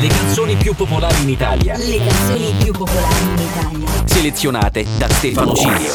[0.00, 1.76] Le canzoni più popolari in Italia.
[1.76, 4.06] Le canzoni più popolari in Italia.
[4.06, 5.92] Selezionate da Stefano Cilio.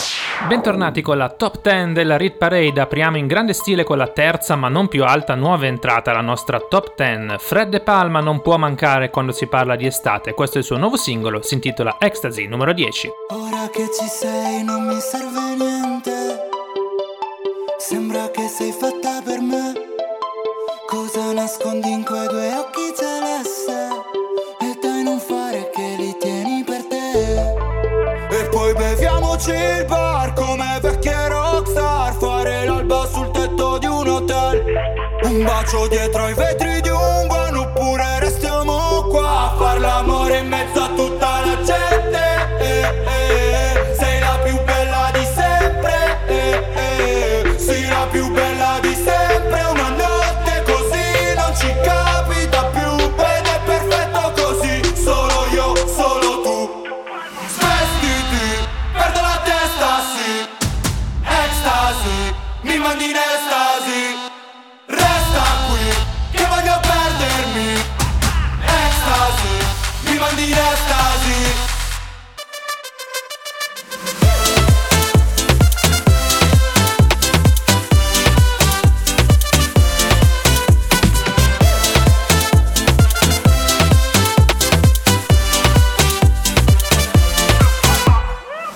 [0.47, 2.80] Bentornati con la top 10 della Rit Parade.
[2.80, 6.60] Apriamo in grande stile con la terza, ma non più alta, nuova entrata, la nostra
[6.60, 7.38] top 10.
[7.39, 10.36] Fred De Palma non può mancare quando si parla di estate.
[10.36, 13.10] Questo è il suo nuovo singolo, si intitola Ecstasy, numero 10.
[13.32, 16.12] Ora che ci sei non mi serve niente
[17.80, 19.74] Sembra che sei fatta per me
[20.88, 23.74] Cosa nascondi in quei due occhi celeste
[35.46, 40.82] bacio dietro ai vetri di un van Oppure restiamo qua a far l'amore in mezzo
[40.82, 43.96] a tutta la gente eh, eh.
[43.98, 47.60] Sei la più bella di sempre eh, eh.
[47.60, 53.60] Sei la più bella di sempre Una notte così non ci capita più Ed è
[53.65, 56.84] perfetto così Solo io, solo tu
[57.48, 60.48] Svestiti, perdo la testa, sì
[61.24, 63.15] Ecstasy, mi mandi in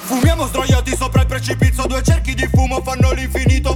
[0.05, 3.68] Fumiamo sdraiati sopra il precipizio Due cerchi di fumo fanno l'infinito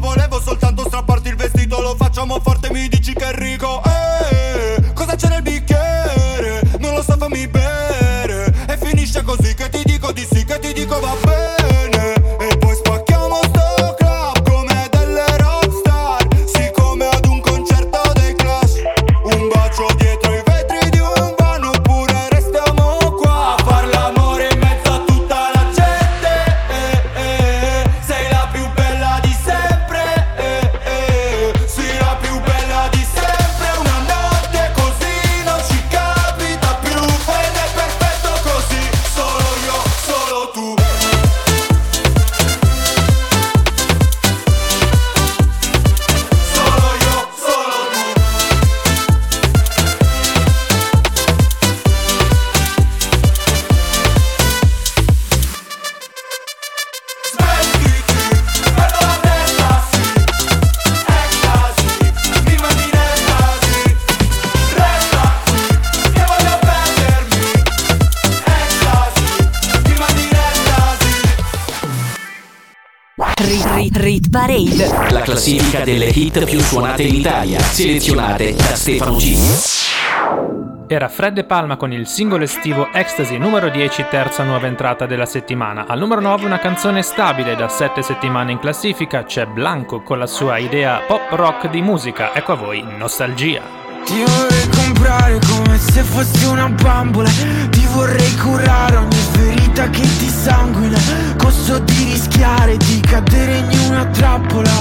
[74.14, 75.12] Hit Parade.
[75.12, 80.86] La classifica delle hit più suonate in Italia, selezionate da Stefano G.
[80.86, 85.26] Era Fred De Palma con il singolo estivo Ecstasy numero 10, terza nuova entrata della
[85.26, 85.88] settimana.
[85.88, 90.28] Al numero 9 una canzone stabile da 7 settimane in classifica, c'è Blanco con la
[90.28, 92.36] sua idea pop rock di musica.
[92.36, 93.83] Ecco a voi, Nostalgia.
[94.06, 97.30] Ti vorrei comprare come se fossi una bambola.
[97.70, 101.00] Ti vorrei curare ogni ferita che ti sanguina.
[101.38, 104.72] Costo di rischiare di cadere in una trappola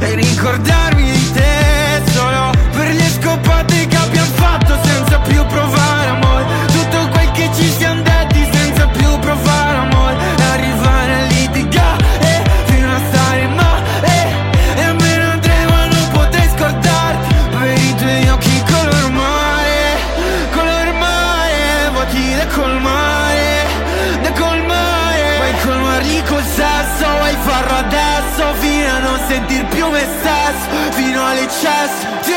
[0.00, 6.67] E ricordarmi di te solo Per le scopate che abbiamo fatto senza più provare amore.
[31.60, 32.27] chest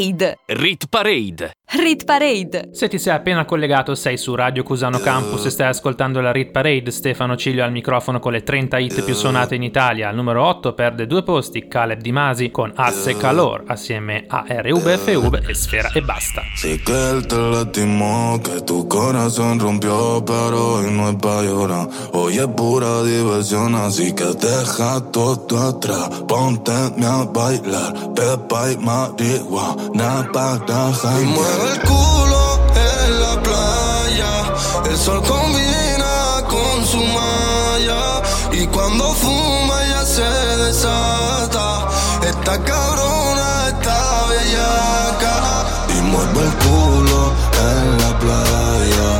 [0.00, 0.36] Parade!
[0.48, 1.52] Rit Parade!
[1.80, 2.68] Rit Parade.
[2.72, 5.00] Se ti sei appena collegato sei su Radio Cusano eh.
[5.00, 9.02] Campus e stai ascoltando la Rit Parade, Stefano Ciglio al microfono con le 30 hit
[9.02, 9.16] più eh.
[9.16, 10.10] suonate in Italia.
[10.10, 13.16] Al numero 8 perde due posti Caleb Di Masi con Asse eh.
[13.16, 16.42] Calor assieme a RUB, FUB e Sfera e Basta.
[16.54, 21.88] Sí che il te lastimó, que tu corazon rompió, però in noi es pa' llorar.
[22.12, 26.24] Hoy es pura diversione, así que deja tutto atrás.
[26.28, 31.69] Ponte a bailar, pepa y marihuana para jalar.
[31.72, 34.32] el culo en la playa.
[34.88, 38.22] El sol combina con su malla.
[38.52, 40.30] Y cuando fuma ya se
[40.64, 41.88] desata.
[42.22, 45.34] Esta cabrona está bellaca.
[45.96, 47.32] Y mueve el culo
[47.68, 49.10] en la playa.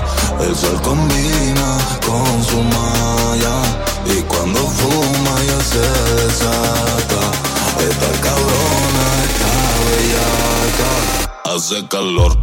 [0.47, 1.69] El sol combina
[2.07, 3.57] con su malla.
[4.07, 5.87] Y cuando fuma ya se
[6.23, 6.80] desata.
[11.53, 12.39] Hace calor.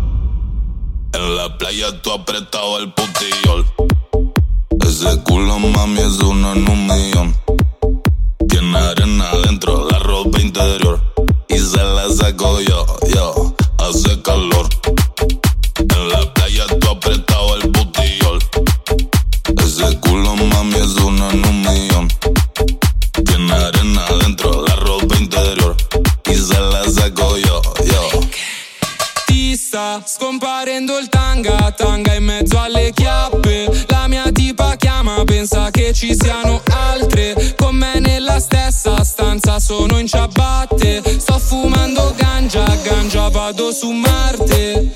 [1.14, 3.66] En la playa tú apretado el putillol.
[4.86, 7.34] Ese culo mami es uno en un millón.
[8.50, 10.97] Tiene arena dentro, la ropa interior.
[30.18, 33.86] Scomparendo il tanga, tanga in mezzo alle chiappe.
[33.88, 37.54] La mia tipa chiama, pensa che ci siano altre.
[37.56, 41.04] Con me nella stessa stanza sono in ciabatte.
[41.20, 44.94] Sto fumando ganja, ganja vado su Marte.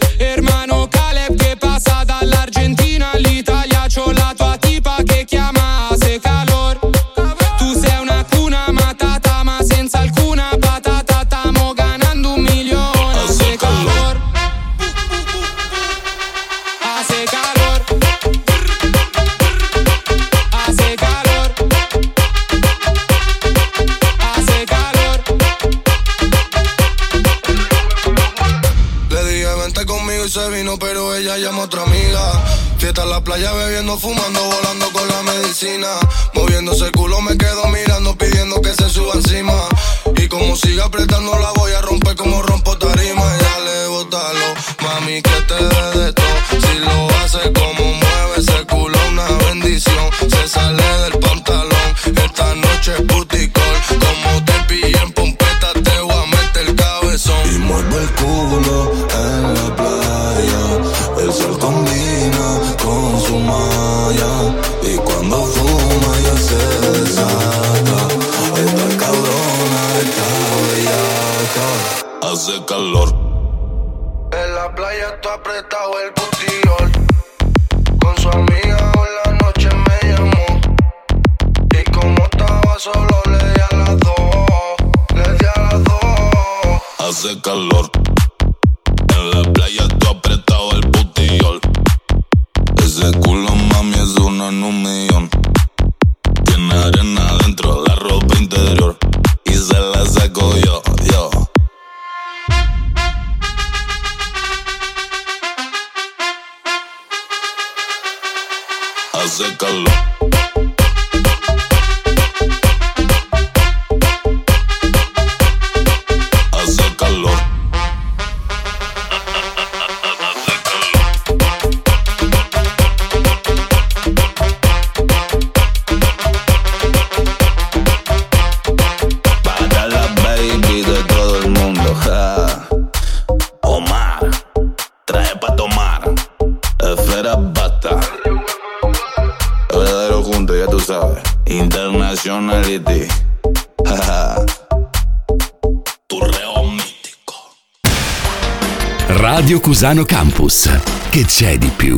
[149.82, 150.70] Cusano Campus.
[151.10, 151.98] Che c'è di più?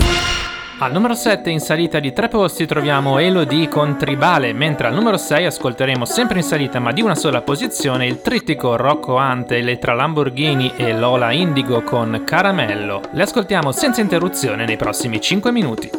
[0.79, 5.17] Al numero 7 in salita di tre posti troviamo Elodie con Tribale, mentre al numero
[5.17, 9.93] 6 ascolteremo sempre in salita ma di una sola posizione il trittico Rocco Ante, Elettra
[9.95, 13.01] Lamborghini e Lola Indigo con Caramello.
[13.11, 15.89] Le ascoltiamo senza interruzione nei prossimi 5 minuti.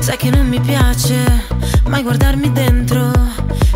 [0.00, 1.46] Sai che non mi piace
[1.86, 3.33] mai guardarmi dentro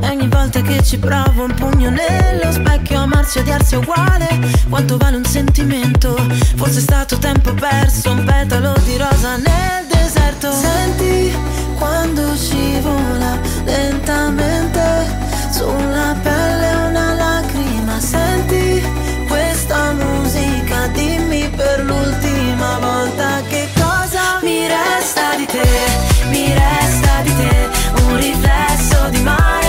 [0.08, 4.28] Ogni volta che ci provo un pugno nello specchio Amarsi e odiarsi è uguale.
[4.68, 6.16] Quanto vale un sentimento?
[6.56, 10.50] Forse è stato tempo perso Un petalo di rosa nel deserto.
[10.52, 11.32] Senti
[11.76, 15.16] quando scivola lentamente
[15.50, 18.00] Sulla pelle una lacrima.
[18.00, 18.82] Senti
[19.28, 27.34] questa musica Dimmi per l'ultima volta che cosa mi resta di te mi resta di
[27.36, 27.68] te
[28.02, 29.67] un riflesso di mare,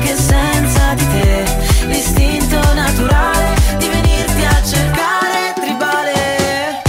[0.00, 1.44] anche senza di te,
[1.86, 6.82] l'istinto naturale di venirti a cercare, tribale,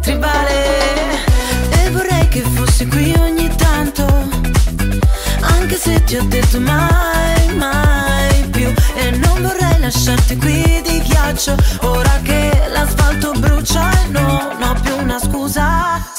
[0.00, 1.24] tribale,
[1.70, 4.06] e vorrei che fossi qui ogni tanto,
[5.40, 8.72] anche se ti ho detto mai, mai più.
[8.94, 12.11] E non vorrei lasciarti qui di ghiaccio Ora
[13.62, 16.11] brucia, non ho più una scusa.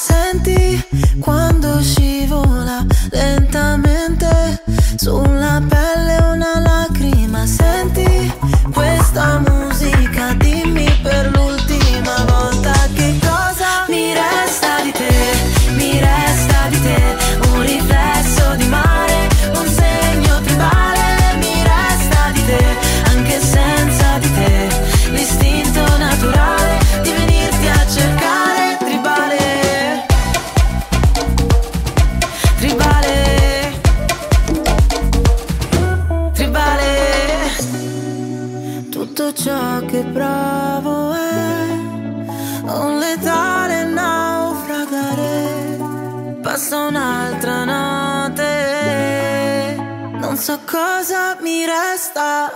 [50.34, 52.52] Non so cosa mi resta.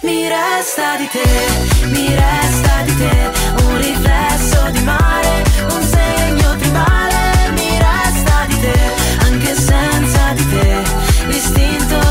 [0.00, 3.30] Mi resta di te, mi resta di te,
[3.64, 8.78] un riflesso di mare, un segno tribale, mi resta di te,
[9.20, 10.82] anche senza di te,
[11.28, 12.03] l'istinto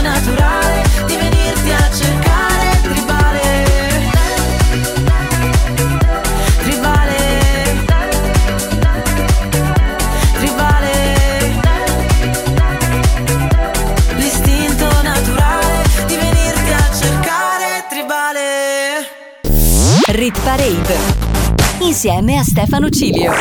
[22.04, 23.32] insieme a Stefano Cilio.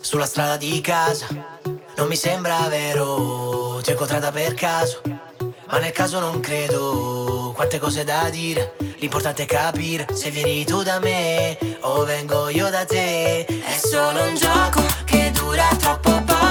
[0.00, 1.28] Sulla strada di casa,
[1.96, 5.00] non mi sembra vero, ti ho incontrata per caso,
[5.70, 10.82] ma nel caso non credo, quante cose da dire, l'importante è capire se vieni tu
[10.82, 16.41] da me o vengo io da te, è solo un gioco che dura troppo poco.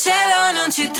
[0.00, 0.99] cielo non ci trovo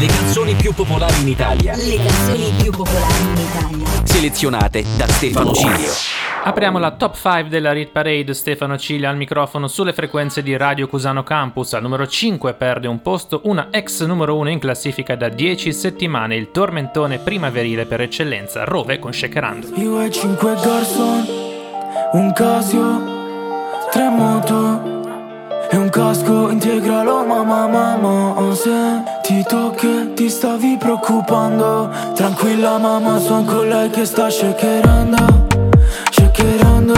[0.00, 1.76] le canzoni più popolari in Italia.
[1.76, 4.06] Le canzoni più popolari in Italia.
[4.06, 5.92] Selezionate da Stefano Cilio.
[6.44, 10.88] Apriamo la top 5 della Rit Parade, Stefano Ciglia al microfono sulle frequenze di Radio
[10.88, 11.74] Cusano Campus.
[11.74, 16.34] Al numero 5 perde un posto una ex numero 1 in classifica da 10 settimane,
[16.34, 19.66] il tormentone primaverile per eccellenza, Rove con Shakerando.
[19.74, 21.26] Io e cinque garçon,
[22.12, 24.99] un Casio, tre moto
[25.72, 31.88] e un casco integralo mamma mamma oh, Se ti tocchi ti stavi preoccupando.
[32.14, 35.46] Tranquilla mamma son con lei che sta shakerando
[36.10, 36.94] Shakerando,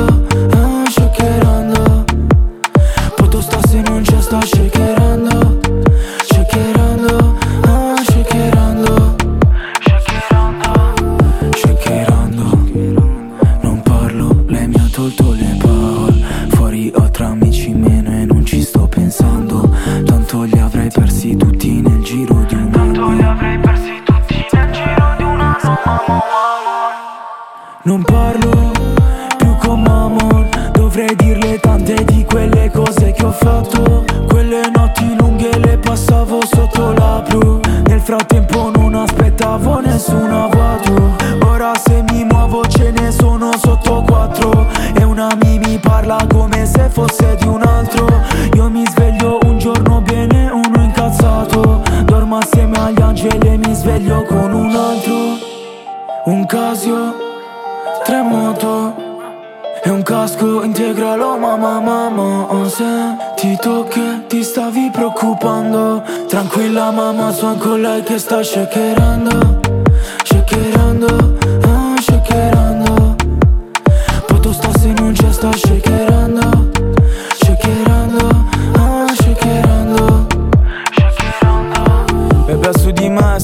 [0.55, 2.05] ah, shakerando.
[3.17, 5.02] Poto sta se non c'è sta shakerando
[27.85, 28.71] Non parlo
[29.39, 34.05] più con Mamon Dovrei dirle tante di quelle cose che ho fatto.
[34.29, 37.61] Quelle notti lunghe le passavo sotto la blu.
[37.87, 44.69] Nel frattempo non aspettavo nessun avvato Ora se mi muovo ce ne sono sotto quattro.
[44.95, 48.07] E una mi mi parla come se fosse di un altro.
[48.55, 51.83] Io mi sveglio un giorno bene, uno incazzato.
[52.05, 55.15] Dormo assieme agli angeli e mi sveglio con un altro.
[56.27, 57.32] Un Casio,
[58.13, 58.95] tre moto
[59.83, 62.85] e un casco integralo mamma mamma Se
[63.37, 66.03] ti tocchi ti stavi preoccupando.
[66.29, 69.61] Tranquilla mamma son con lei che sta shakerando
[70.25, 73.17] Shakerando, ah, shakerando.
[74.27, 76.22] Poto sta se non c'è sta Shakerando,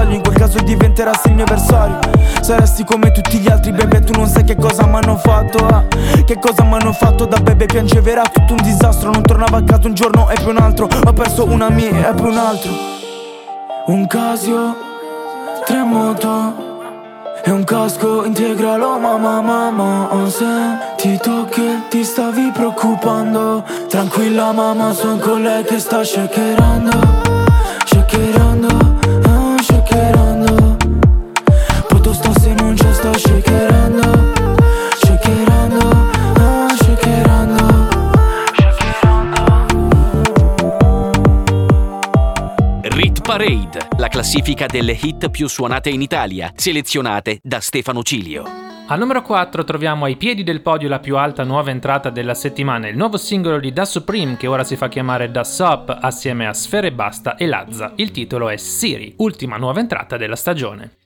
[0.00, 1.98] In quel caso diventerassi il mio avversario.
[2.40, 6.24] Saresti come tutti gli altri bebe Tu non sai che cosa m'hanno fatto eh.
[6.24, 9.10] Che cosa m'hanno fatto da bebe Piangeva era tutto un disastro.
[9.10, 10.88] Non tornavo a casa un giorno e poi un altro.
[11.04, 12.70] Ho perso una mia e poi un altro.
[13.86, 14.76] Un Casio,
[15.64, 16.70] tre moto
[17.44, 20.44] e un casco integralo mamma mamma Se
[20.96, 23.64] ti tocchi ti stavi preoccupando.
[23.88, 27.31] Tranquilla mamma son con lei che sta Shakerando,
[43.32, 48.44] Parade, la classifica delle hit più suonate in Italia, selezionate da Stefano Cilio.
[48.88, 52.88] Al numero 4 troviamo ai piedi del podio la più alta nuova entrata della settimana,
[52.88, 56.52] il nuovo singolo di Da Supreme che ora si fa chiamare Da Sop assieme a
[56.52, 57.94] Sfere Basta e Lazza.
[57.96, 60.96] Il titolo è Siri, ultima nuova entrata della stagione.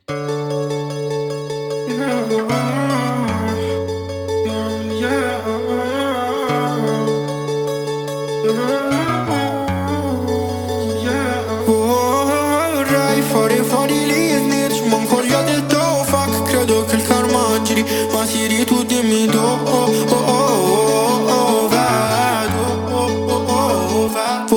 [19.06, 24.56] Dimmi dove oh, oh, oh, oh, vedo oh, oh, oh, vedo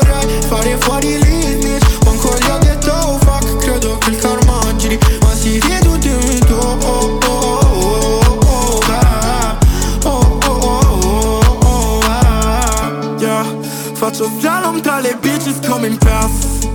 [0.00, 4.98] Vorrei fare fuori gli snitch Ma ancora del tuo fuck Credo che il karma giri
[5.22, 11.98] Ma Siri tu dimmi dove oh, oh, oh, oh, vedo oh, oh, oh, oh, oh,
[13.16, 13.58] vedo
[13.94, 16.68] Faccio slalom tra le bitches come in pass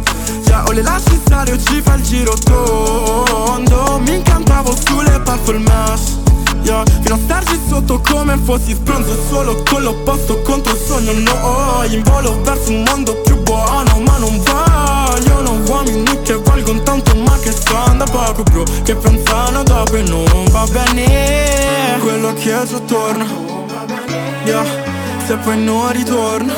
[0.48, 6.25] Yeah, le lasci stare o ci fa il giro tondo Mi incantavo sulle puffle mesh
[6.66, 11.84] Yeah, fino a starci sotto come fossi spronzo Solo con l'opposto contro il sogno No,
[11.88, 17.38] in volo verso un mondo più buono Ma non vogliono uomini che valgono tanto Ma
[17.38, 22.00] che stanno da poco bro Che pensano dopo e non va bene.
[22.00, 23.26] Quello che è già torna.
[24.46, 24.66] Yeah,
[25.26, 26.54] se poi non ritorna.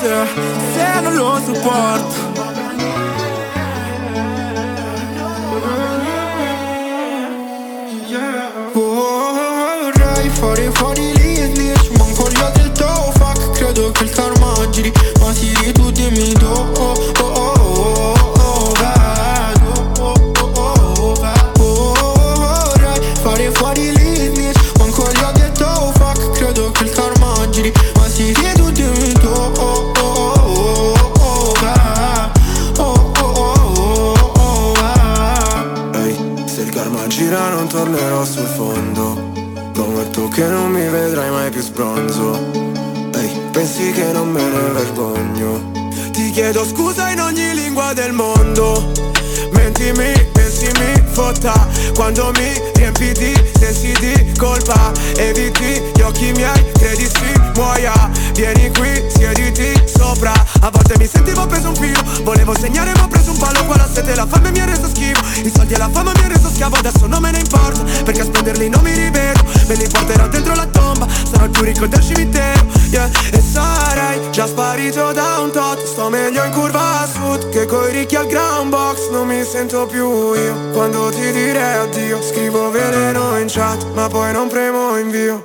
[0.00, 0.26] Se,
[0.74, 2.34] se non lo sopporto
[13.94, 20.02] che il karma giri Ma si tu dimmi do oh oh oh oh oh Vedo
[20.02, 21.14] oh oh oh
[21.58, 21.94] oh
[22.38, 22.74] oh
[23.22, 28.06] fare fuori l'inglese Manco gli ho detto oh fuck Credo che il karma giri Ma
[28.08, 31.52] tiri tu dimmi do oh oh oh oh oh
[32.76, 38.46] Oh oh oh oh oh oh va Ehi, se il karma gira non tornerò sul
[38.46, 39.32] fondo
[39.72, 42.72] Prometto che non mi vedrai mai più sbronzo
[43.54, 45.70] pensi che non me ne vergogno.
[46.10, 48.90] Ti chiedo scusa in ogni lingua del mondo.
[49.52, 51.68] Mentimi e si mi fotta.
[51.94, 58.68] Quando mi riempi di sensi di colpa Eviti gli occhi miei, credi si muoia Vieni
[58.72, 60.32] qui, siediti sopra.
[60.60, 62.00] A volte mi sentivo preso un filo.
[62.22, 63.64] Volevo segnare ma ho preso un palo.
[63.64, 65.22] Qua la sete la fame mi ha reso schifo.
[65.40, 66.76] I soldi e la fama mi ha reso schiavo.
[66.76, 69.40] Adesso non me ne importa Perché a spenderli non mi rivedo.
[69.68, 71.06] Me li porterò dentro la tomba.
[71.30, 73.08] Sarò il più ricco del cimitero yeah.
[73.30, 75.84] E sarei già sparito da un tot.
[75.84, 79.10] Sto meglio in curva a sud Che coi ricchi al ground box.
[79.10, 80.70] Non mi sento più io.
[80.72, 85.44] Quando ti direi addio Scrivo veleno in chat Ma poi non premo invio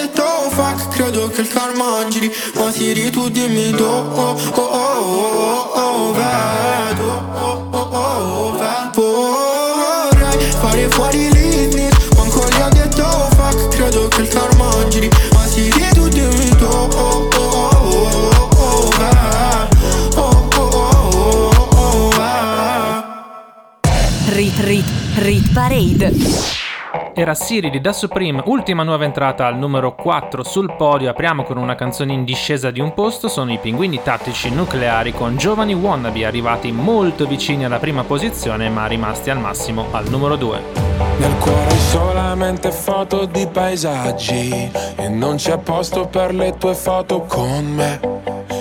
[0.61, 5.81] fuck Credo che il karma giri Ma Siri tu dimmi do oh, oh, oh, oh,
[5.81, 8.59] oh, vedo oh, oh, oh,
[8.95, 13.05] oh, Vorrei fare fuori gli snitch Manco gli detto
[13.35, 18.49] fuck Credo che il karma giri Ma Siri tu dimmi do oh, oh, oh, oh,
[18.57, 18.89] oh,
[20.15, 20.89] oh, oh, oh,
[21.75, 23.03] oh, oh,
[24.33, 24.85] Rit Rit
[25.15, 26.60] Rit Parade.
[27.21, 31.07] Era Siri di Da Supreme, ultima nuova entrata al numero 4 sul podio.
[31.07, 33.27] Apriamo con una canzone in discesa di un posto.
[33.27, 38.87] Sono i pinguini tattici nucleari con giovani wannabe arrivati molto vicini alla prima posizione, ma
[38.87, 40.61] rimasti al massimo al numero 2.
[41.19, 47.65] Nel cuore solamente foto di paesaggi E non c'è posto per le tue foto con
[47.65, 48.30] me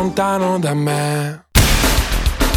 [0.00, 1.44] lontano da me.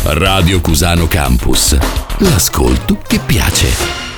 [0.03, 1.77] Radio Cusano Campus.
[2.19, 3.67] L'ascolto che piace.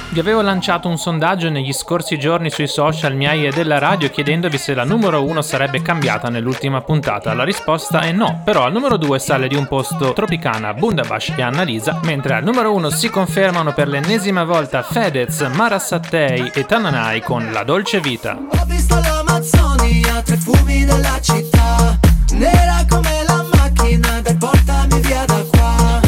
[0.10, 4.60] Vi avevo lanciato un sondaggio negli scorsi giorni sui social miei e della radio chiedendovi
[4.60, 7.34] se la numero 1 sarebbe cambiata nell'ultima puntata.
[7.34, 11.42] La risposta è no, però al numero 2 sale di un posto Tropicana, Bundabash e
[11.42, 17.22] Annalisa, mentre al numero 1 si confermano per l'ennesima volta Fedez, Mara Sattei e Tananai
[17.22, 18.38] con La Dolce Vita.
[18.38, 25.26] Ho visto la Mazzonia, tre fumi della città Nera come la macchina del portami via
[25.26, 26.05] da qua.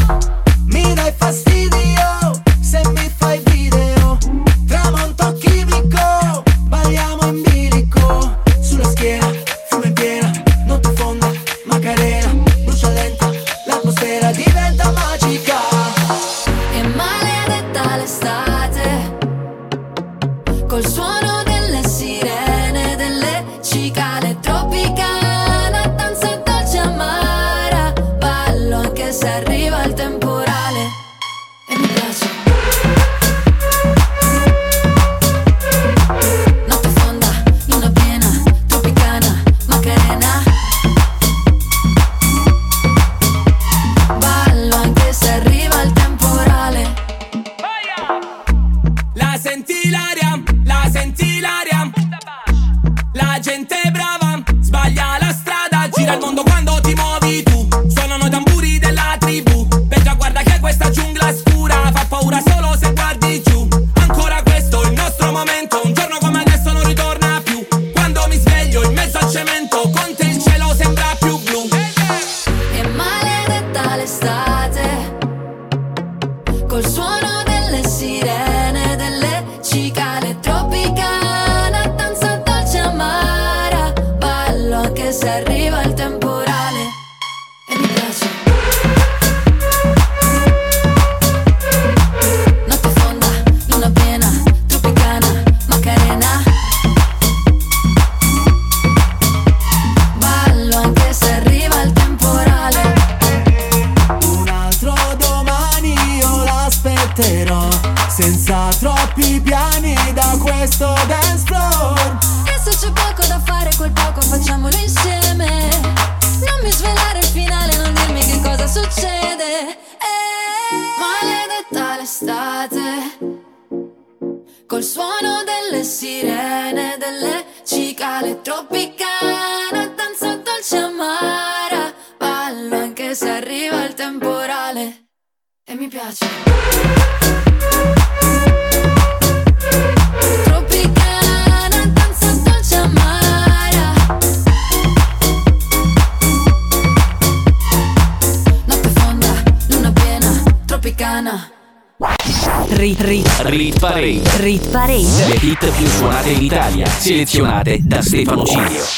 [157.08, 158.97] selezionate da Stefano Cilio.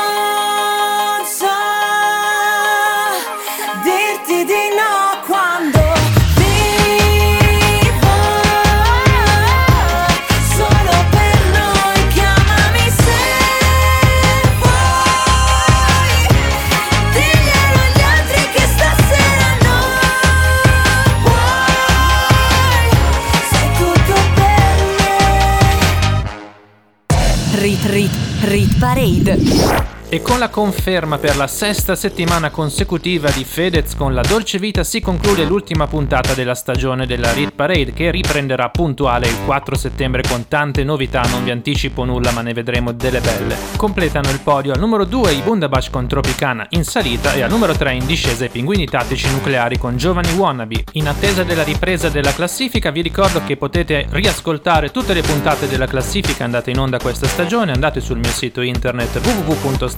[28.81, 29.90] Parade.
[30.13, 34.83] E con la conferma per la sesta settimana consecutiva di Fedez con la dolce vita
[34.83, 40.21] si conclude l'ultima puntata della stagione della Rit Parade che riprenderà puntuale il 4 settembre
[40.27, 43.55] con tante novità, non vi anticipo nulla ma ne vedremo delle belle.
[43.77, 47.71] Completano il podio al numero 2 i Bundabash con Tropicana in salita e al numero
[47.71, 50.83] 3 in discesa i Pinguini Tattici Nucleari con Giovani Wannabe.
[50.93, 55.87] In attesa della ripresa della classifica vi ricordo che potete riascoltare tutte le puntate della
[55.87, 59.21] classifica andate in onda questa stagione, andate sul mio sito internet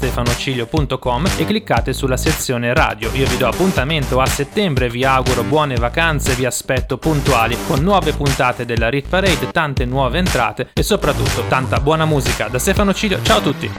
[0.03, 3.09] www.stefanocilio.com e cliccate sulla sezione radio.
[3.13, 8.13] Io vi do appuntamento a settembre, vi auguro buone vacanze, vi aspetto puntuali con nuove
[8.13, 12.47] puntate della Rit Parade, tante nuove entrate e soprattutto tanta buona musica.
[12.47, 13.71] Da Stefano Cilio, ciao a tutti!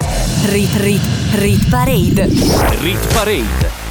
[0.47, 1.03] Rit Rit
[1.33, 2.27] Rit Parade.
[2.81, 3.84] Rit Parade.